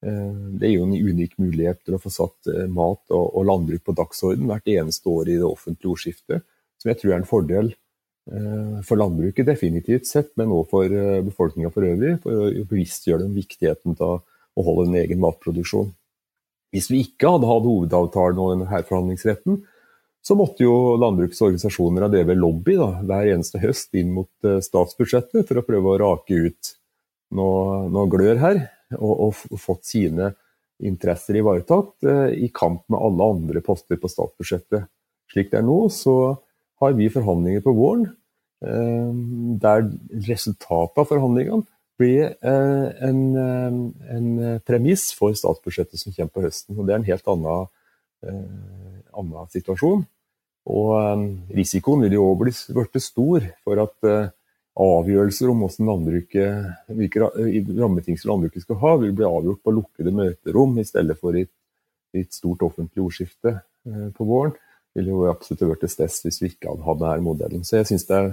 Eh, 0.05 0.33
det 0.59 0.69
er 0.69 0.75
jo 0.75 0.85
en 0.85 0.93
unik 0.93 1.39
mulighet 1.41 1.81
til 1.85 1.97
å 1.97 2.01
få 2.01 2.11
satt 2.13 2.51
eh, 2.51 2.67
mat 2.69 3.01
og, 3.15 3.39
landbruk 3.47 3.87
på 3.87 3.95
dagsorden 3.97 4.45
hvert 4.49 4.69
eneste 4.69 5.09
år 5.09 5.31
i 5.31 5.39
det 5.39 5.47
offentlige 5.47 5.93
ordskiftet, 5.95 6.45
jeg 6.91 7.01
tror 7.01 7.13
er 7.13 7.19
en 7.21 7.29
fordel 7.29 7.69
eh, 7.71 8.79
for 8.87 8.99
landbruket 8.99 9.47
definitivt 9.47 10.09
sett, 10.09 10.33
men 10.39 10.53
også 10.53 10.71
for 10.73 10.97
befolkninga 11.27 11.71
for 11.73 11.87
øvrig, 11.87 12.17
for 12.23 12.47
å 12.47 12.67
bevisstgjøre 12.69 13.25
dem 13.25 13.37
viktigheten 13.37 13.97
av 13.99 14.19
å 14.57 14.65
holde 14.65 14.89
en 14.89 14.99
egen 15.03 15.21
matproduksjon. 15.23 15.91
Hvis 16.73 16.89
vi 16.91 17.03
ikke 17.05 17.31
hadde 17.35 17.49
hatt 17.49 17.67
hovedavtalen 17.67 18.41
og 18.43 18.53
denne 18.53 18.81
forhandlingsretten, 18.89 19.61
så 20.27 20.35
måtte 20.35 20.65
jo 20.65 20.97
landbrukets 20.99 21.39
organisasjoner 21.45 22.03
ha 22.03 22.09
drevet 22.11 22.35
lobby 22.35 22.75
da, 22.75 22.89
hver 23.07 23.29
eneste 23.31 23.61
høst 23.61 23.95
inn 23.95 24.09
mot 24.15 24.49
statsbudsjettet 24.65 25.47
for 25.47 25.61
å 25.61 25.63
prøve 25.63 25.93
å 25.93 25.99
rake 26.01 26.41
ut 26.49 26.73
noe, 27.37 27.85
noe 27.93 28.09
glør 28.11 28.41
her 28.41 28.59
og, 28.97 29.37
og 29.53 29.61
fått 29.61 29.87
sine 29.87 30.33
interesser 30.83 31.39
ivaretatt 31.39 32.05
eh, 32.05 32.35
i 32.45 32.49
kamp 32.53 32.85
med 32.91 33.01
alle 33.01 33.29
andre 33.33 33.63
poster 33.65 33.99
på 33.99 34.09
statsbudsjettet. 34.11 34.87
Slik 35.31 35.49
det 35.51 35.61
er 35.61 35.65
nå, 35.67 35.79
så 35.93 36.37
har 36.81 36.93
vi 36.97 37.09
forhandlinger 37.13 37.63
på 37.65 37.73
våren 37.77 38.05
eh, 38.65 39.09
der 39.63 39.87
resultatet 40.27 41.01
av 41.03 41.09
forhandlingene 41.09 41.65
blir 41.97 42.29
eh, 42.29 42.87
en, 43.07 43.21
en, 43.37 44.27
premiss 44.67 45.09
for 45.17 45.33
statsbudsjettet 45.33 46.01
som 46.01 46.13
kommer 46.13 46.33
på 46.35 46.45
høsten. 46.45 46.77
og 46.77 46.85
Det 46.85 46.93
er 46.93 47.01
en 47.01 47.09
helt 47.09 47.31
annen, 47.33 47.71
annen 49.17 49.49
situasjon. 49.53 50.03
Og 50.67 51.53
risikoen 51.57 52.03
vil 52.05 52.17
jo 52.17 52.27
òg 52.27 52.43
bli 52.43 53.01
stor 53.01 53.47
for 53.65 53.81
at 53.81 54.09
avgjørelser 54.77 55.49
om 55.49 55.63
hvilke 55.65 57.21
rammebetingelser 57.25 58.29
landbruket 58.29 58.65
skal 58.65 58.79
ha, 58.83 58.93
vil 59.01 59.15
bli 59.17 59.25
avgjort 59.25 59.63
på 59.65 59.73
lukkede 59.73 60.13
møterom 60.13 60.77
i 60.77 60.85
stedet 60.85 61.17
for 61.17 61.37
i 61.37 61.47
et 62.17 62.33
stort 62.33 62.63
offentlig 62.65 63.03
ordskifte 63.03 63.57
eh, 63.57 64.09
på 64.15 64.27
våren. 64.27 64.53
Ville 64.97 65.13
jo 65.13 65.27
absolutt 65.29 65.63
vært 65.69 65.87
et 65.87 65.93
sted 65.93 66.19
hvis 66.25 66.41
vi 66.41 66.51
ikke 66.51 66.71
hadde 66.71 66.85
hatt 66.87 67.01
denne 67.03 67.25
modellen. 67.25 67.65
Så 67.67 67.79
jeg, 67.79 68.01
er, 68.09 68.31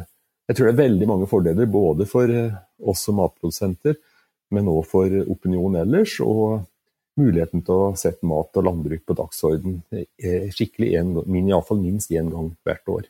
jeg 0.49 0.57
tror 0.57 0.69
det 0.69 0.75
er 0.75 0.83
veldig 0.83 1.09
mange 1.11 1.29
fordeler 1.31 1.71
både 1.71 2.09
for 2.09 2.31
eh, 2.33 2.55
oss 2.81 3.05
som 3.07 3.21
matprodusenter, 3.21 3.99
men 4.55 4.71
òg 4.73 4.87
for 4.89 5.19
opinionen 5.25 5.83
ellers. 5.85 6.19
og 6.25 6.65
muligheten 7.15 7.63
til 7.63 7.77
å 7.79 7.91
sette 7.95 8.27
mat 8.27 8.57
og 8.59 8.65
landbruk 8.67 9.05
på 9.07 9.15
dagsorden 9.15 9.77
skikkelig, 10.51 10.89
en, 10.99 11.13
iallfall 11.47 11.79
minst 11.79 12.11
én 12.11 12.27
gang 12.33 12.49
hvert 12.67 12.91
år. 12.91 13.05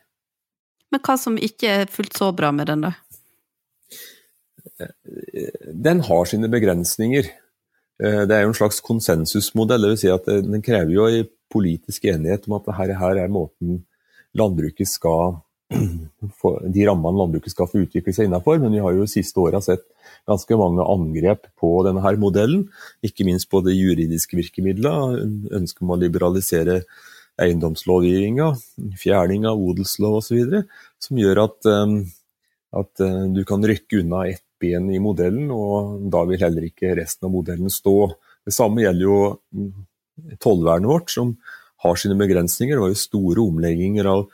Men 0.93 1.01
hva 1.07 1.17
som 1.17 1.39
ikke 1.41 1.71
er 1.81 1.89
fullt 1.89 2.13
så 2.21 2.29
bra 2.37 2.51
med 2.53 2.69
den, 2.69 2.85
da? 2.85 2.93
den 5.87 6.03
har 6.07 6.29
sine 6.29 6.51
begrensninger. 6.53 7.31
Eh, 8.03 8.23
det 8.29 8.37
er 8.37 8.45
jo 8.45 8.53
en 8.53 8.59
slags 8.59 8.81
konsensusmodell. 8.85 9.83
det 9.83 9.91
vil 9.95 9.99
Si 9.99 10.11
at 10.13 10.29
eh, 10.29 10.43
den 10.43 10.63
krever 10.63 10.93
jo 10.93 11.07
en 11.09 11.29
politisk 11.55 12.07
enighet 12.11 12.49
om 12.49 12.59
at 12.59 12.69
dette 12.69 13.01
her 13.01 13.23
er 13.23 13.33
måten 13.33 13.83
landbruket 14.35 14.91
skal 14.91 15.39
de 16.75 16.85
rammene 16.87 17.19
landbruket 17.19 17.55
skal 17.55 17.69
få 17.71 17.85
utvikle 17.87 18.13
seg 18.15 18.29
innenfor. 18.29 18.61
Men 18.63 18.75
vi 18.75 18.83
har 18.85 18.95
jo 18.95 19.07
de 19.07 19.11
siste 19.11 19.41
åra 19.41 19.63
sett 19.65 19.87
ganske 20.29 20.59
mange 20.61 20.85
angrep 20.85 21.49
på 21.61 21.73
denne 21.87 22.03
her 22.05 22.19
modellen. 22.21 22.67
Ikke 23.07 23.27
minst 23.27 23.51
på 23.51 23.63
det 23.65 23.77
juridiske 23.77 24.39
virkemidlet, 24.39 25.25
Ønsket 25.55 25.85
om 25.85 25.95
å 25.95 26.01
liberalisere 26.01 26.83
eiendomslovgivninga, 27.43 28.53
fjerning 29.01 29.49
av 29.51 29.59
odelslov 29.59 30.21
osv. 30.21 30.61
Som 31.03 31.19
gjør 31.19 31.47
at, 31.49 31.71
eh, 31.71 31.97
at 32.83 33.07
du 33.35 33.43
kan 33.49 33.65
rykke 33.65 34.03
unna 34.05 34.27
ett 34.31 34.45
ben 34.61 34.87
i 34.93 35.01
modellen, 35.03 35.51
og 35.53 36.07
da 36.13 36.23
vil 36.29 36.43
heller 36.43 36.69
ikke 36.69 36.95
resten 36.99 37.29
av 37.29 37.35
modellen 37.35 37.73
stå. 37.73 38.15
Det 38.47 38.55
samme 38.55 38.85
gjelder 38.85 39.05
jo 39.05 39.19
tollvernet 40.43 40.91
vårt, 40.91 41.13
som 41.13 41.37
har 41.85 42.01
sine 42.01 42.17
begrensninger. 42.19 42.77
Det 42.77 42.85
var 42.85 42.93
jo 42.93 43.01
store 43.01 43.45
omlegginger 43.45 44.09
av, 44.09 44.27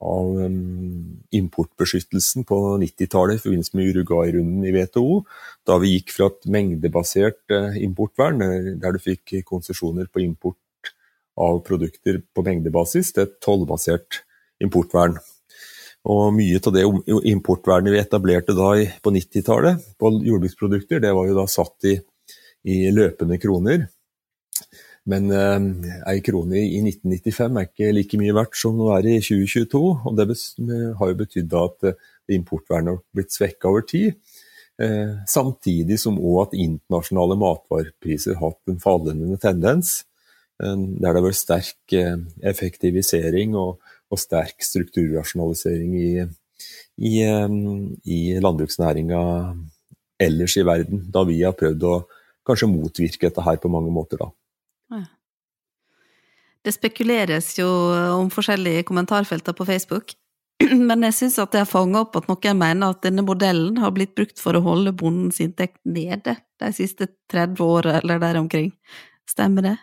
av 0.00 0.40
um, 0.40 1.22
importbeskyttelsen 1.36 2.46
på 2.48 2.60
90-tallet 2.82 3.38
i 3.38 3.44
forbindelse 3.44 3.78
med 3.78 3.92
Uruguay-runden 3.92 4.66
i 4.66 4.74
WTO, 4.76 5.22
da 5.68 5.78
vi 5.82 5.96
gikk 5.96 6.14
fra 6.16 6.30
et 6.32 6.50
mengdebasert 6.56 7.42
uh, 7.54 7.76
importvern, 7.80 8.44
eh, 8.44 8.72
der 8.80 8.96
du 8.96 9.02
fikk 9.02 9.38
konsesjoner 9.48 10.08
på 10.12 10.24
import 10.24 10.94
av 11.36 11.60
produkter 11.66 12.22
på 12.32 12.44
mengdebasis, 12.44 13.12
til 13.12 13.26
et 13.26 13.40
tollbasert 13.44 14.22
importvern. 14.64 15.18
Og 16.06 16.30
mye 16.36 16.60
av 16.62 16.74
det 16.74 16.84
importvernet 17.28 17.92
vi 17.92 17.98
etablerte 18.00 18.54
da 18.56 18.70
på 19.02 19.12
90-tallet 19.12 19.88
på 19.98 20.12
jordbruksprodukter, 20.24 21.02
det 21.02 21.12
var 21.12 21.26
jo 21.26 21.34
da 21.36 21.46
satt 21.50 21.88
i, 21.90 21.96
i 22.70 22.78
løpende 22.94 23.40
kroner. 23.42 23.88
Men 25.06 25.30
eh, 25.30 25.92
ei 26.10 26.22
krone 26.26 26.58
i 26.58 26.80
1995 26.82 27.60
er 27.60 27.68
ikke 27.68 27.92
like 27.94 28.20
mye 28.20 28.34
verdt 28.34 28.58
som 28.58 28.78
det 28.80 28.90
er 28.96 29.10
i 29.12 29.20
2022. 29.22 29.82
Og 30.10 30.18
det 30.18 30.28
har 30.98 31.12
jo 31.12 31.20
betydd 31.22 31.56
at 31.62 31.88
eh, 31.92 32.10
importvernet 32.36 32.94
har 32.94 33.02
blitt 33.14 33.34
svekka 33.34 33.70
over 33.70 33.86
tid. 33.86 34.18
Eh, 34.82 35.14
samtidig 35.30 36.00
som 36.02 36.18
òg 36.18 36.48
at 36.48 36.58
internasjonale 36.58 37.38
matvarepriser 37.40 38.38
har 38.40 38.50
hatt 38.52 38.74
en 38.74 38.82
fallende 38.82 39.38
tendens. 39.42 40.02
Der 40.56 40.72
det 40.96 41.10
har 41.12 41.20
vært 41.20 41.36
sterk 41.36 41.92
effektivisering 42.48 43.50
og 43.60 43.74
og 44.12 44.20
sterk 44.20 44.62
strukturrasjonalisering 44.64 45.94
i, 45.98 46.10
i, 47.02 47.14
i 47.24 48.18
landbruksnæringa 48.42 49.20
ellers 50.22 50.56
i 50.56 50.64
verden, 50.66 51.06
da 51.12 51.24
vi 51.28 51.42
har 51.42 51.56
prøvd 51.58 51.86
å 51.86 51.96
kanskje 52.46 52.70
motvirke 52.70 53.26
dette 53.26 53.44
her 53.44 53.58
på 53.60 53.70
mange 53.72 53.92
måter, 53.92 54.20
da. 54.22 54.30
Det 56.66 56.74
spekuleres 56.74 57.52
jo 57.60 57.66
om 58.16 58.30
forskjellige 58.32 58.86
kommentarfelter 58.88 59.54
på 59.54 59.66
Facebook, 59.68 60.16
men 60.88 61.04
jeg 61.06 61.14
syns 61.14 61.36
at 61.42 61.54
jeg 61.54 61.68
fanga 61.70 62.02
opp 62.02 62.16
at 62.18 62.26
noen 62.30 62.58
mener 62.58 62.94
at 62.94 63.04
denne 63.04 63.22
modellen 63.26 63.76
har 63.82 63.92
blitt 63.94 64.16
brukt 64.18 64.40
for 64.42 64.56
å 64.56 64.64
holde 64.64 64.94
bondens 64.96 65.38
inntekt 65.44 65.78
nede 65.84 66.38
de 66.60 66.72
siste 66.74 67.10
30 67.30 67.62
åra 67.62 67.98
eller 68.00 68.22
der 68.22 68.40
omkring. 68.40 68.72
Stemmer 69.28 69.66
det? 69.68 69.76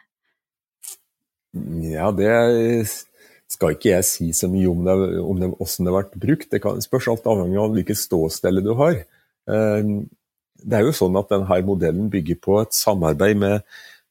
Ja, 1.94 2.10
det 2.16 2.34
skal 3.54 3.76
ikke 3.76 3.92
jeg 3.92 4.08
si 4.08 4.32
så 4.34 4.50
mye 4.50 4.68
om, 4.72 4.84
det, 4.88 4.98
om 5.22 5.40
det, 5.40 5.52
hvordan 5.54 5.86
det 5.86 5.92
har 5.92 6.00
vært 6.00 6.20
brukt. 6.26 6.50
Det 6.50 6.62
kan 6.64 6.82
spørs 6.84 7.10
alt 7.12 7.30
avhengig 7.30 7.60
av 7.62 7.76
hvilket 7.78 8.02
ståsted 8.02 8.62
du 8.66 8.74
har. 8.80 9.04
Eh, 9.54 9.92
det 10.64 10.80
er 10.80 10.88
jo 10.88 10.96
sånn 10.96 11.18
at 11.20 11.30
denne 11.32 11.60
modellen 11.68 12.10
bygger 12.12 12.40
på 12.42 12.58
et 12.64 12.76
samarbeid 12.76 13.40
med, 13.40 13.68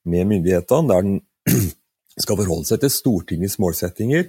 med 0.09 0.29
myndighetene, 0.31 0.89
der 0.91 1.07
den 1.07 1.21
skal 2.23 2.39
forholde 2.39 2.69
seg 2.69 2.83
til 2.83 2.93
Stortingets 2.93 3.59
målsettinger. 3.63 4.29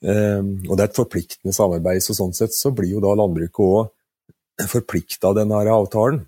Eh, 0.00 0.42
og 0.68 0.74
det 0.74 0.84
er 0.84 0.88
et 0.88 0.98
forpliktende 0.98 1.54
samarbeid, 1.56 2.02
så 2.04 2.16
sånn 2.16 2.36
sett 2.36 2.54
så 2.56 2.72
blir 2.74 2.96
jo 2.96 3.02
da 3.04 3.14
landbruket 3.18 3.64
òg 3.64 4.68
forplikta 4.70 5.30
av 5.30 5.40
denne 5.40 5.60
avtalen. 5.72 6.22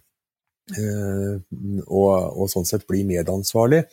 Eh, 0.72 1.38
og, 1.86 2.10
og, 2.10 2.44
sånn 2.52 2.68
sett 2.68 2.86
blir 2.88 3.08
medansvarlig. 3.08 3.84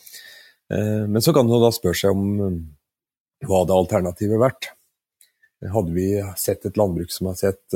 Men 0.70 1.18
så 1.26 1.34
kan 1.34 1.48
man 1.50 1.64
da 1.64 1.72
spørre 1.74 1.98
seg 1.98 2.14
om 2.14 2.28
hva 3.42 3.64
hadde 3.64 3.74
alternativet 3.74 4.38
vært? 4.38 4.68
hadde 5.74 5.92
vi 5.92 6.12
sett 6.40 6.68
et 6.70 6.78
landbruk 6.80 7.10
som 7.12 7.28
har 7.28 7.40
sett 7.40 7.74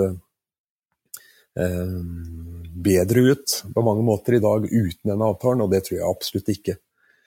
bedre 2.83 3.23
ut 3.33 3.59
på 3.73 3.83
mange 3.85 4.03
måter 4.05 4.37
i 4.37 4.41
dag 4.43 4.65
uten 4.65 5.11
denne 5.11 5.29
avtalen, 5.29 5.63
og 5.65 5.71
det 5.71 5.83
tror 5.85 5.99
jeg 5.99 6.09
absolutt 6.09 6.51
ikke. 6.53 6.77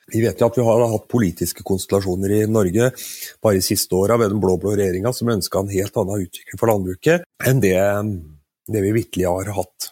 Vi 0.07 0.21
vet 0.23 0.39
jo 0.39 0.47
at 0.47 0.55
vi 0.55 0.63
har 0.63 0.85
hatt 0.87 1.09
politiske 1.11 1.65
konstellasjoner 1.67 2.31
i 2.31 2.39
Norge 2.47 2.93
bare 3.43 3.57
de 3.57 3.65
siste 3.65 3.95
åra 3.97 4.15
ved 4.19 4.31
den 4.31 4.39
blå-blå 4.39 4.77
regjeringa 4.77 5.11
som 5.11 5.33
ønska 5.33 5.59
en 5.59 5.73
helt 5.73 5.99
annen 5.99 6.23
utvikling 6.23 6.59
for 6.61 6.71
landbruket 6.71 7.25
enn 7.49 7.59
det, 7.63 7.75
det 8.71 8.83
vi 8.85 8.93
vitterlig 8.95 9.27
har 9.27 9.51
hatt. 9.57 9.89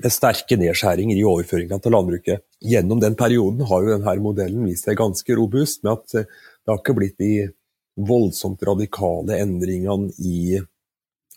Med 0.00 0.10
sterke 0.10 0.56
nedskjæringer 0.58 1.20
i 1.20 1.26
overføringene 1.28 1.78
til 1.84 1.94
landbruket. 1.94 2.46
Gjennom 2.64 3.02
den 3.02 3.14
perioden 3.20 3.68
har 3.68 3.84
jo 3.84 3.92
denne 3.92 4.16
modellen 4.24 4.64
vist 4.66 4.88
seg 4.88 4.96
ganske 4.98 5.36
robust, 5.36 5.84
med 5.84 5.92
at 5.92 6.24
det 6.24 6.72
har 6.72 6.80
ikke 6.80 6.96
blitt 6.96 7.20
de 7.20 7.34
voldsomt 7.94 8.64
radikale 8.66 9.36
endringene 9.44 10.10
i 10.18 10.56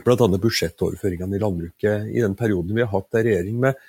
bl.a. 0.06 0.28
budsjettoverføringene 0.38 1.38
i 1.38 1.42
landbruket 1.42 2.12
i 2.14 2.22
den 2.22 2.36
perioden 2.38 2.76
vi 2.76 2.84
har 2.86 2.92
hatt 2.94 3.18
en 3.18 3.26
regjering 3.26 3.60
med 3.64 3.80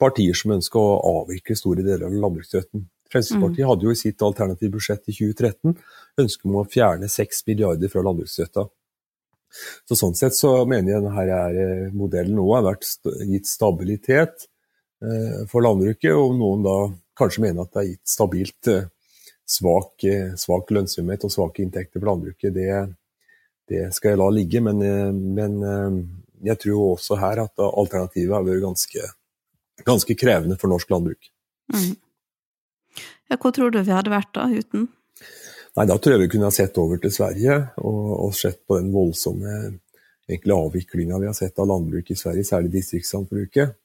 partier 0.00 0.36
som 0.36 0.52
ønsker 0.56 0.80
å 0.80 1.22
avvikle 1.22 1.56
store 1.56 1.84
deler 1.84 2.08
av 2.08 2.16
landbruksstøtten. 2.16 2.84
Fremskrittspartiet 3.12 3.64
mm. 3.64 3.68
hadde 3.70 3.86
jo 3.86 3.94
i 3.94 3.98
sitt 3.98 4.22
alternative 4.26 4.74
budsjett 4.74 5.06
i 5.08 5.14
2013 5.14 5.76
ønske 6.22 6.48
om 6.48 6.58
å 6.60 6.66
fjerne 6.68 7.08
6 7.10 7.46
milliarder 7.48 7.92
fra 7.92 8.02
landbruksstøtta. 8.04 8.66
Så 9.88 9.96
Sånn 9.96 10.16
sett 10.18 10.36
så 10.36 10.50
mener 10.68 10.92
jeg 10.92 11.04
denne 11.04 11.38
eh, 11.62 11.86
modellen 11.96 12.36
nå 12.36 12.46
har 12.50 12.66
vært 12.66 12.88
gitt 13.30 13.48
stabilitet 13.48 14.48
eh, 15.00 15.44
for 15.48 15.64
landbruket, 15.64 16.12
og 16.12 16.34
noen 16.36 16.66
da 16.66 16.76
kanskje 17.16 17.46
mener 17.46 17.64
at 17.64 17.72
det 17.72 17.80
har 17.80 17.88
gitt 17.92 18.12
stabilt 18.16 18.72
eh, 18.72 18.88
svak, 19.46 20.02
svak 20.36 20.72
lønnsomhet 20.74 21.24
og 21.24 21.32
svake 21.32 21.62
inntekter 21.62 22.02
for 22.02 22.10
landbruket. 22.10 22.50
Det, 22.52 22.66
det, 23.70 23.82
skal 23.96 24.12
jeg 24.12 24.20
la 24.20 24.26
ligge, 24.30 24.60
men, 24.62 24.82
men 25.36 25.56
jeg 26.46 26.60
tror 26.62 26.92
også 26.94 27.18
her 27.20 27.42
at 27.46 27.62
alternativet 27.66 28.34
har 28.34 28.44
vært 28.46 28.62
ganske, 28.64 29.06
ganske 29.86 30.16
krevende 30.18 30.58
for 30.60 30.70
norsk 30.72 30.90
landbruk. 30.92 31.30
Mm. 31.74 31.96
Ja, 33.30 33.38
Hvor 33.40 33.50
tror 33.54 33.72
du 33.74 33.80
vi 33.82 33.94
hadde 33.94 34.12
vært 34.12 34.30
da, 34.36 34.46
uten? 34.46 34.86
Nei, 35.76 35.86
Da 35.86 35.98
tror 35.98 36.16
jeg 36.16 36.24
vi 36.24 36.30
kunne 36.36 36.48
ha 36.48 36.54
sett 36.54 36.78
over 36.80 37.00
til 37.00 37.12
Sverige 37.12 37.56
og, 37.82 38.04
og 38.28 38.36
sett 38.36 38.62
på 38.66 38.78
den 38.78 38.92
voldsomme 38.94 39.56
avviklinga 40.26 41.18
vi 41.22 41.28
har 41.28 41.36
sett 41.36 41.58
av 41.58 41.68
landbruket 41.70 42.16
i 42.16 42.18
Sverige, 42.18 42.44
særlig 42.44 42.72
distriktslandbruket. 42.72 43.76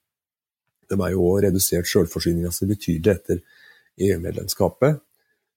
De 0.90 0.98
er 0.98 1.12
jo 1.14 1.28
òg 1.28 1.44
redusert 1.46 1.88
sjølforsyninga 1.88 2.52
si 2.52 2.66
betydelig 2.66 3.14
etter 3.14 3.42
EU-medlemskapet. 4.02 4.98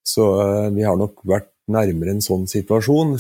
Så 0.04 0.26
uh, 0.36 0.68
vi 0.74 0.84
har 0.84 0.98
nok 1.00 1.22
vært 1.24 1.53
nærmere 1.72 2.14
en 2.14 2.24
sånn 2.24 2.48
situasjon, 2.50 3.14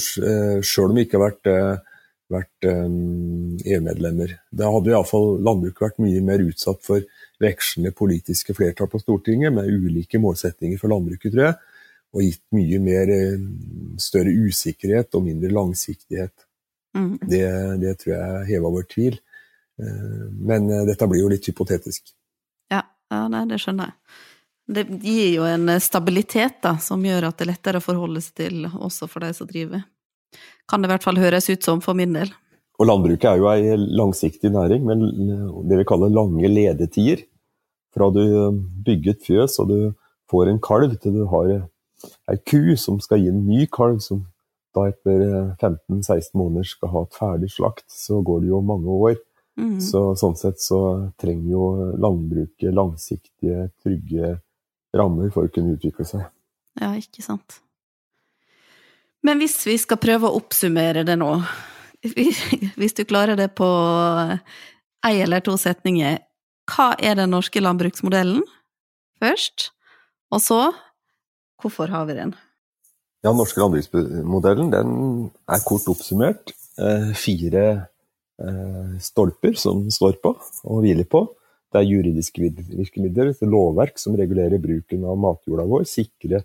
sjøl 0.64 0.92
om 0.92 0.98
vi 0.98 1.06
ikke 1.06 1.16
har 1.20 1.24
vært, 1.30 1.48
uh, 1.48 1.94
vært 2.32 2.68
um, 2.68 3.54
EU-medlemmer. 3.64 4.34
Da 4.52 4.70
hadde 4.72 4.92
iallfall 4.92 5.38
landbruket 5.44 5.86
vært 5.86 6.02
mye 6.04 6.22
mer 6.24 6.44
utsatt 6.44 6.82
for 6.84 7.04
vekslende 7.42 7.92
politiske 7.96 8.54
flertall 8.56 8.90
på 8.90 9.00
Stortinget 9.02 9.54
med 9.54 9.70
ulike 9.70 10.20
målsettinger 10.22 10.80
for 10.80 10.92
landbruket, 10.92 11.32
tror 11.32 11.48
jeg, 11.48 11.56
og 12.14 12.22
gitt 12.22 12.42
mye 12.54 12.80
mer, 12.82 13.10
eh, 13.10 13.46
større 13.98 14.34
usikkerhet 14.46 15.14
og 15.14 15.24
mindre 15.26 15.50
langsiktighet. 15.50 16.46
Mm. 16.94 17.18
Det, 17.18 17.46
det, 17.82 17.96
tror 17.98 18.14
jeg 18.14 18.46
heva 18.52 18.70
vår 18.70 18.86
tvil. 18.90 19.18
Eh, 19.82 20.28
men 20.50 20.70
eh, 20.70 20.84
dette 20.86 21.08
blir 21.10 21.24
jo 21.24 21.32
litt 21.32 21.48
hypotetisk. 21.50 22.14
Ja, 22.70 22.84
ja 23.10 23.26
nei, 23.32 23.42
det 23.50 23.58
skjønner 23.62 23.90
jeg. 23.90 24.22
Det 24.66 24.86
gir 25.04 25.34
jo 25.34 25.44
en 25.44 25.68
stabilitet 25.80 26.62
da, 26.64 26.78
som 26.80 27.02
gjør 27.04 27.28
at 27.28 27.36
det 27.38 27.44
er 27.44 27.52
lettere 27.52 27.80
å 27.82 27.84
forholde 27.84 28.22
seg 28.24 28.38
til 28.40 28.64
også 28.72 29.08
for 29.10 29.24
de 29.24 29.34
som 29.36 29.48
driver. 29.48 29.84
Kan 30.68 30.80
det 30.80 30.88
i 30.88 30.94
hvert 30.94 31.04
fall 31.04 31.20
høres 31.20 31.50
ut 31.50 31.66
som 31.66 31.82
for 31.84 31.96
min 31.98 32.16
del. 32.16 32.32
Og 32.80 32.88
landbruket 32.88 33.28
er 33.30 33.38
jo 33.38 33.50
ei 33.52 33.76
langsiktig 33.76 34.50
næring 34.50 34.86
med 34.88 35.04
det 35.68 35.82
vi 35.82 35.86
kaller 35.86 36.10
lange 36.10 36.48
ledetider. 36.50 37.22
Fra 37.94 38.08
du 38.10 38.24
bygger 38.86 39.14
et 39.14 39.26
fjøs 39.26 39.60
og 39.62 39.68
du 39.70 39.78
får 40.32 40.50
en 40.50 40.62
kalv, 40.62 40.96
til 40.98 41.20
du 41.20 41.26
har 41.30 41.52
ei 42.32 42.38
ku 42.48 42.74
som 42.80 42.98
skal 43.04 43.22
gi 43.22 43.30
en 43.30 43.44
ny 43.46 43.68
kalv, 43.70 44.00
som 44.02 44.24
da 44.74 44.88
etter 44.90 45.22
15-16 45.60 46.34
måneder 46.34 46.66
skal 46.66 46.90
ha 46.90 47.04
et 47.04 47.14
ferdig 47.14 47.52
slakt, 47.52 47.86
så 47.92 48.18
går 48.26 48.42
det 48.42 48.50
jo 48.50 48.64
mange 48.66 48.98
år. 49.06 49.20
Mm. 49.54 49.78
Så, 49.78 50.00
sånn 50.18 50.34
sett 50.34 50.58
så 50.58 50.80
trenger 51.20 51.52
jo 51.52 51.66
landbruket 52.02 52.74
langsiktige, 52.74 53.68
trygge 53.84 54.32
rammer 54.94 55.30
for 55.34 55.48
å 55.48 55.52
kunne 55.52 55.76
utvikle 55.76 56.06
seg. 56.08 56.24
Ja, 56.80 56.92
ikke 56.98 57.22
sant. 57.24 57.60
Men 59.24 59.40
hvis 59.40 59.56
vi 59.64 59.76
skal 59.80 60.00
prøve 60.02 60.28
å 60.28 60.38
oppsummere 60.38 61.04
det 61.06 61.16
nå, 61.20 61.30
hvis 62.80 62.96
du 62.96 63.04
klarer 63.08 63.38
det 63.40 63.50
på 63.56 63.68
ei 65.04 65.14
eller 65.24 65.44
to 65.44 65.56
setninger, 65.60 66.18
hva 66.70 66.92
er 66.96 67.18
den 67.18 67.32
norske 67.32 67.60
landbruksmodellen 67.60 68.42
først? 69.20 69.70
Og 70.32 70.42
så, 70.42 70.60
hvorfor 71.60 71.92
har 71.92 72.08
vi 72.08 72.18
den? 72.18 72.34
Ja, 73.24 73.30
Den 73.30 73.40
norske 73.40 73.60
landbruksmodellen 73.60 74.70
den 74.72 74.90
er 75.48 75.64
kort 75.64 75.88
oppsummert 75.88 76.52
eh, 76.76 77.12
fire 77.16 77.64
eh, 78.40 78.96
stolper 79.00 79.56
som 79.60 79.86
står 79.92 80.18
på 80.24 80.34
og 80.36 80.84
hviler 80.84 81.08
på. 81.08 81.24
Det 81.74 81.80
er 81.80 81.90
juridiske 81.90 82.50
virkemidler, 82.70 83.32
et 83.32 83.40
lovverk 83.42 83.98
som 83.98 84.14
regulerer 84.14 84.62
bruken 84.62 85.06
av 85.10 85.18
matjorda 85.18 85.64
vår, 85.66 85.88
sikrer 85.90 86.44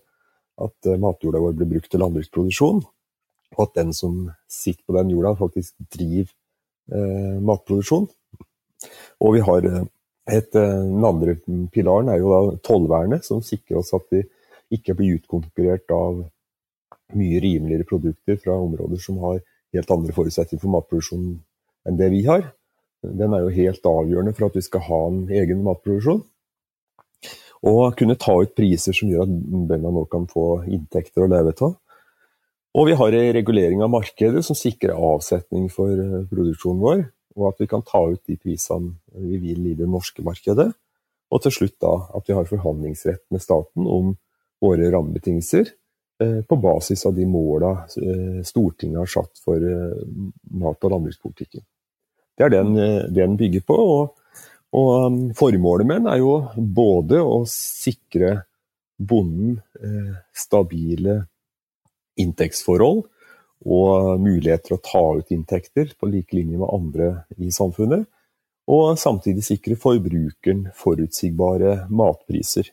at 0.60 0.90
eh, 0.90 1.02
matjorda 1.02 1.42
vår 1.44 1.60
blir 1.60 1.76
brukt 1.76 1.92
til 1.94 2.02
landbruksproduksjon 2.02 2.82
og 3.58 3.66
at 3.66 3.78
den 3.82 3.94
som 3.96 4.30
sitter 4.50 4.84
på 4.86 4.96
den 4.98 5.14
jorda, 5.14 5.34
faktisk 5.40 5.76
driver 5.92 6.34
eh, 6.94 7.38
matproduksjon. 7.44 8.08
Og 9.26 9.36
vi 9.36 9.44
har 9.46 9.66
eh, 9.68 9.86
et, 10.30 10.56
eh, 10.56 10.84
Den 10.86 11.06
andre 11.06 11.36
pilaren 11.74 12.10
er 12.10 12.22
jo 12.22 12.34
da 12.34 12.58
tollvernet, 12.64 13.26
som 13.26 13.42
sikrer 13.42 13.82
oss 13.82 13.94
at 13.98 14.06
vi 14.14 14.24
ikke 14.72 14.96
blir 14.96 15.18
utkonkurrert 15.18 15.90
av 15.92 16.22
mye 17.18 17.42
rimeligere 17.42 17.88
produkter 17.90 18.38
fra 18.38 18.54
områder 18.54 19.02
som 19.02 19.18
har 19.26 19.42
helt 19.74 19.92
andre 19.92 20.14
forutsetninger 20.14 20.62
for 20.62 20.76
matproduksjon 20.76 21.40
enn 21.90 21.98
det 21.98 22.12
vi 22.14 22.22
har. 22.28 22.52
Den 23.04 23.34
er 23.34 23.46
jo 23.46 23.54
helt 23.56 23.86
avgjørende 23.88 24.34
for 24.36 24.50
at 24.50 24.58
vi 24.58 24.66
skal 24.66 24.84
ha 24.88 25.00
en 25.08 25.22
egen 25.32 25.64
matproduksjon. 25.64 26.24
Og 27.70 27.96
kunne 28.00 28.16
ta 28.20 28.36
ut 28.40 28.56
priser 28.56 28.96
som 28.96 29.12
gjør 29.12 29.26
at 29.28 29.32
bøndene 29.32 29.92
nå 29.96 30.06
kan 30.12 30.28
få 30.32 30.64
inntekter 30.68 31.26
å 31.26 31.32
leve 31.32 31.56
av. 31.60 31.78
Og 32.78 32.86
vi 32.86 32.98
har 33.00 33.16
en 33.16 33.32
regulering 33.34 33.82
av 33.82 33.90
markedet 33.92 34.44
som 34.46 34.58
sikrer 34.58 34.94
avsetning 34.94 35.68
for 35.74 35.90
eh, 35.90 36.28
produksjonen 36.30 36.84
vår, 36.84 37.02
og 37.40 37.48
at 37.50 37.64
vi 37.64 37.68
kan 37.72 37.84
ta 37.86 38.04
ut 38.12 38.22
de 38.30 38.38
prisene 38.38 38.94
vi 39.16 39.40
vil 39.42 39.72
i 39.72 39.76
det 39.80 39.88
norske 39.90 40.24
markedet. 40.26 40.70
Og 41.30 41.44
til 41.44 41.56
slutt 41.56 41.78
da 41.82 41.96
at 42.18 42.30
vi 42.30 42.38
har 42.38 42.50
forhandlingsrett 42.50 43.26
med 43.34 43.44
staten 43.44 43.90
om 43.90 44.14
våre 44.62 44.92
rammebetingelser 44.94 45.66
eh, 45.66 46.40
på 46.46 46.60
basis 46.62 47.08
av 47.10 47.18
de 47.18 47.26
måla 47.30 47.74
eh, 47.98 48.40
Stortinget 48.46 49.02
har 49.02 49.12
satt 49.18 49.42
for 49.42 49.66
mat- 50.62 50.86
og 50.86 50.94
landbrukspolitikken. 50.94 51.66
Det 52.40 52.48
er 52.48 52.54
den, 52.54 52.76
det 52.78 53.20
den 53.20 53.36
bygger 53.40 53.66
på. 53.68 53.76
Og, 53.76 54.44
og 54.80 54.92
um, 55.06 55.20
formålet 55.36 55.90
med 55.90 56.02
den 56.02 56.12
er 56.14 56.22
jo 56.22 56.34
både 56.56 57.20
å 57.20 57.42
sikre 57.52 58.38
bonden 59.00 59.60
stabile 60.36 61.22
inntektsforhold 62.20 63.06
og 63.68 64.22
muligheter 64.24 64.76
å 64.76 64.82
ta 64.84 65.04
ut 65.20 65.32
inntekter 65.36 65.94
på 66.00 66.10
like 66.12 66.36
linje 66.36 66.60
med 66.60 66.72
andre 66.72 67.10
i 67.40 67.52
samfunnet. 67.52 68.08
Og 68.70 69.00
samtidig 69.02 69.44
sikre 69.48 69.80
forbrukeren 69.80 70.68
forutsigbare 70.78 71.88
matpriser. 71.90 72.70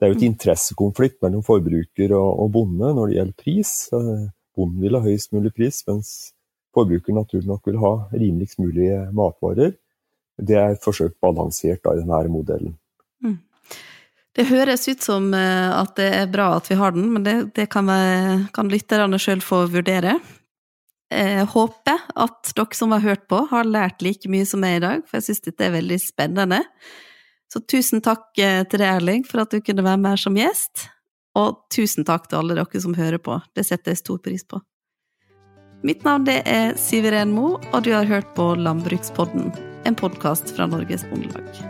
Det 0.00 0.06
er 0.06 0.14
jo 0.14 0.16
et 0.16 0.28
interessekonflikt 0.30 1.18
mellom 1.20 1.44
forbruker 1.44 2.14
og 2.16 2.46
bonde 2.54 2.94
når 2.96 3.10
det 3.10 3.16
gjelder 3.18 3.42
pris. 3.42 3.72
Bonden 4.56 4.80
vil 4.80 4.96
ha 4.96 5.02
høyest 5.04 5.34
mulig 5.36 5.52
pris, 5.52 5.82
mens 5.90 6.14
forbruker 6.76 7.16
naturlig 7.16 7.50
nok 7.50 7.66
vil 7.68 7.78
ha 7.82 7.92
rimeligst 8.12 8.60
mulig 8.62 8.90
matvarer. 9.16 9.74
Det 10.40 10.56
er 10.56 10.78
forsøkt 10.80 11.18
balansert 11.22 11.84
i 11.84 11.96
denne 12.00 12.20
modellen. 12.32 12.76
Mm. 13.24 13.38
Det 14.36 14.46
høres 14.46 14.86
ut 14.88 15.02
som 15.02 15.32
eh, 15.34 15.70
at 15.74 15.96
det 15.98 16.10
er 16.20 16.30
bra 16.30 16.52
at 16.56 16.70
vi 16.70 16.78
har 16.78 16.94
den, 16.94 17.08
men 17.14 17.26
det, 17.26 17.34
det 17.56 17.66
kan, 17.72 17.90
vi, 17.90 18.44
kan 18.54 18.70
lytterne 18.70 19.18
sjøl 19.20 19.42
få 19.44 19.64
vurdere. 19.72 20.20
Jeg 21.10 21.48
håper 21.50 22.04
at 22.22 22.52
dere 22.54 22.78
som 22.78 22.94
har 22.94 23.02
hørt 23.02 23.26
på, 23.26 23.42
har 23.50 23.66
lært 23.66 24.04
like 24.06 24.30
mye 24.30 24.46
som 24.46 24.62
meg 24.62 24.78
i 24.78 24.84
dag, 24.84 25.02
for 25.08 25.18
jeg 25.18 25.26
syns 25.26 25.42
dette 25.48 25.66
er 25.66 25.74
veldig 25.74 25.98
spennende. 25.98 26.62
Så 27.50 27.64
tusen 27.66 28.02
takk 28.04 28.38
eh, 28.38 28.62
til 28.70 28.78
deg, 28.78 29.00
Erling, 29.00 29.26
for 29.26 29.42
at 29.42 29.50
du 29.50 29.58
kunne 29.58 29.82
være 29.82 29.98
med 29.98 30.14
her 30.14 30.22
som 30.22 30.38
gjest. 30.38 30.86
Og 31.38 31.64
tusen 31.74 32.06
takk 32.06 32.30
til 32.30 32.38
alle 32.38 32.56
dere 32.58 32.82
som 32.82 32.94
hører 32.94 33.18
på, 33.22 33.40
det 33.58 33.66
setter 33.66 33.94
jeg 33.94 34.04
stor 34.04 34.22
pris 34.22 34.46
på. 34.46 34.62
Mitt 35.82 36.02
navn 36.04 36.28
er 36.28 36.74
Siv 36.76 37.06
Iren 37.08 37.32
Mo, 37.32 37.54
og 37.72 37.86
du 37.86 37.94
har 37.94 38.04
hørt 38.04 38.34
på 38.36 38.50
Landbrukspodden, 38.60 39.48
en 39.88 39.96
podkast 39.96 40.52
fra 40.52 40.68
Norges 40.68 41.06
Bondelag. 41.08 41.69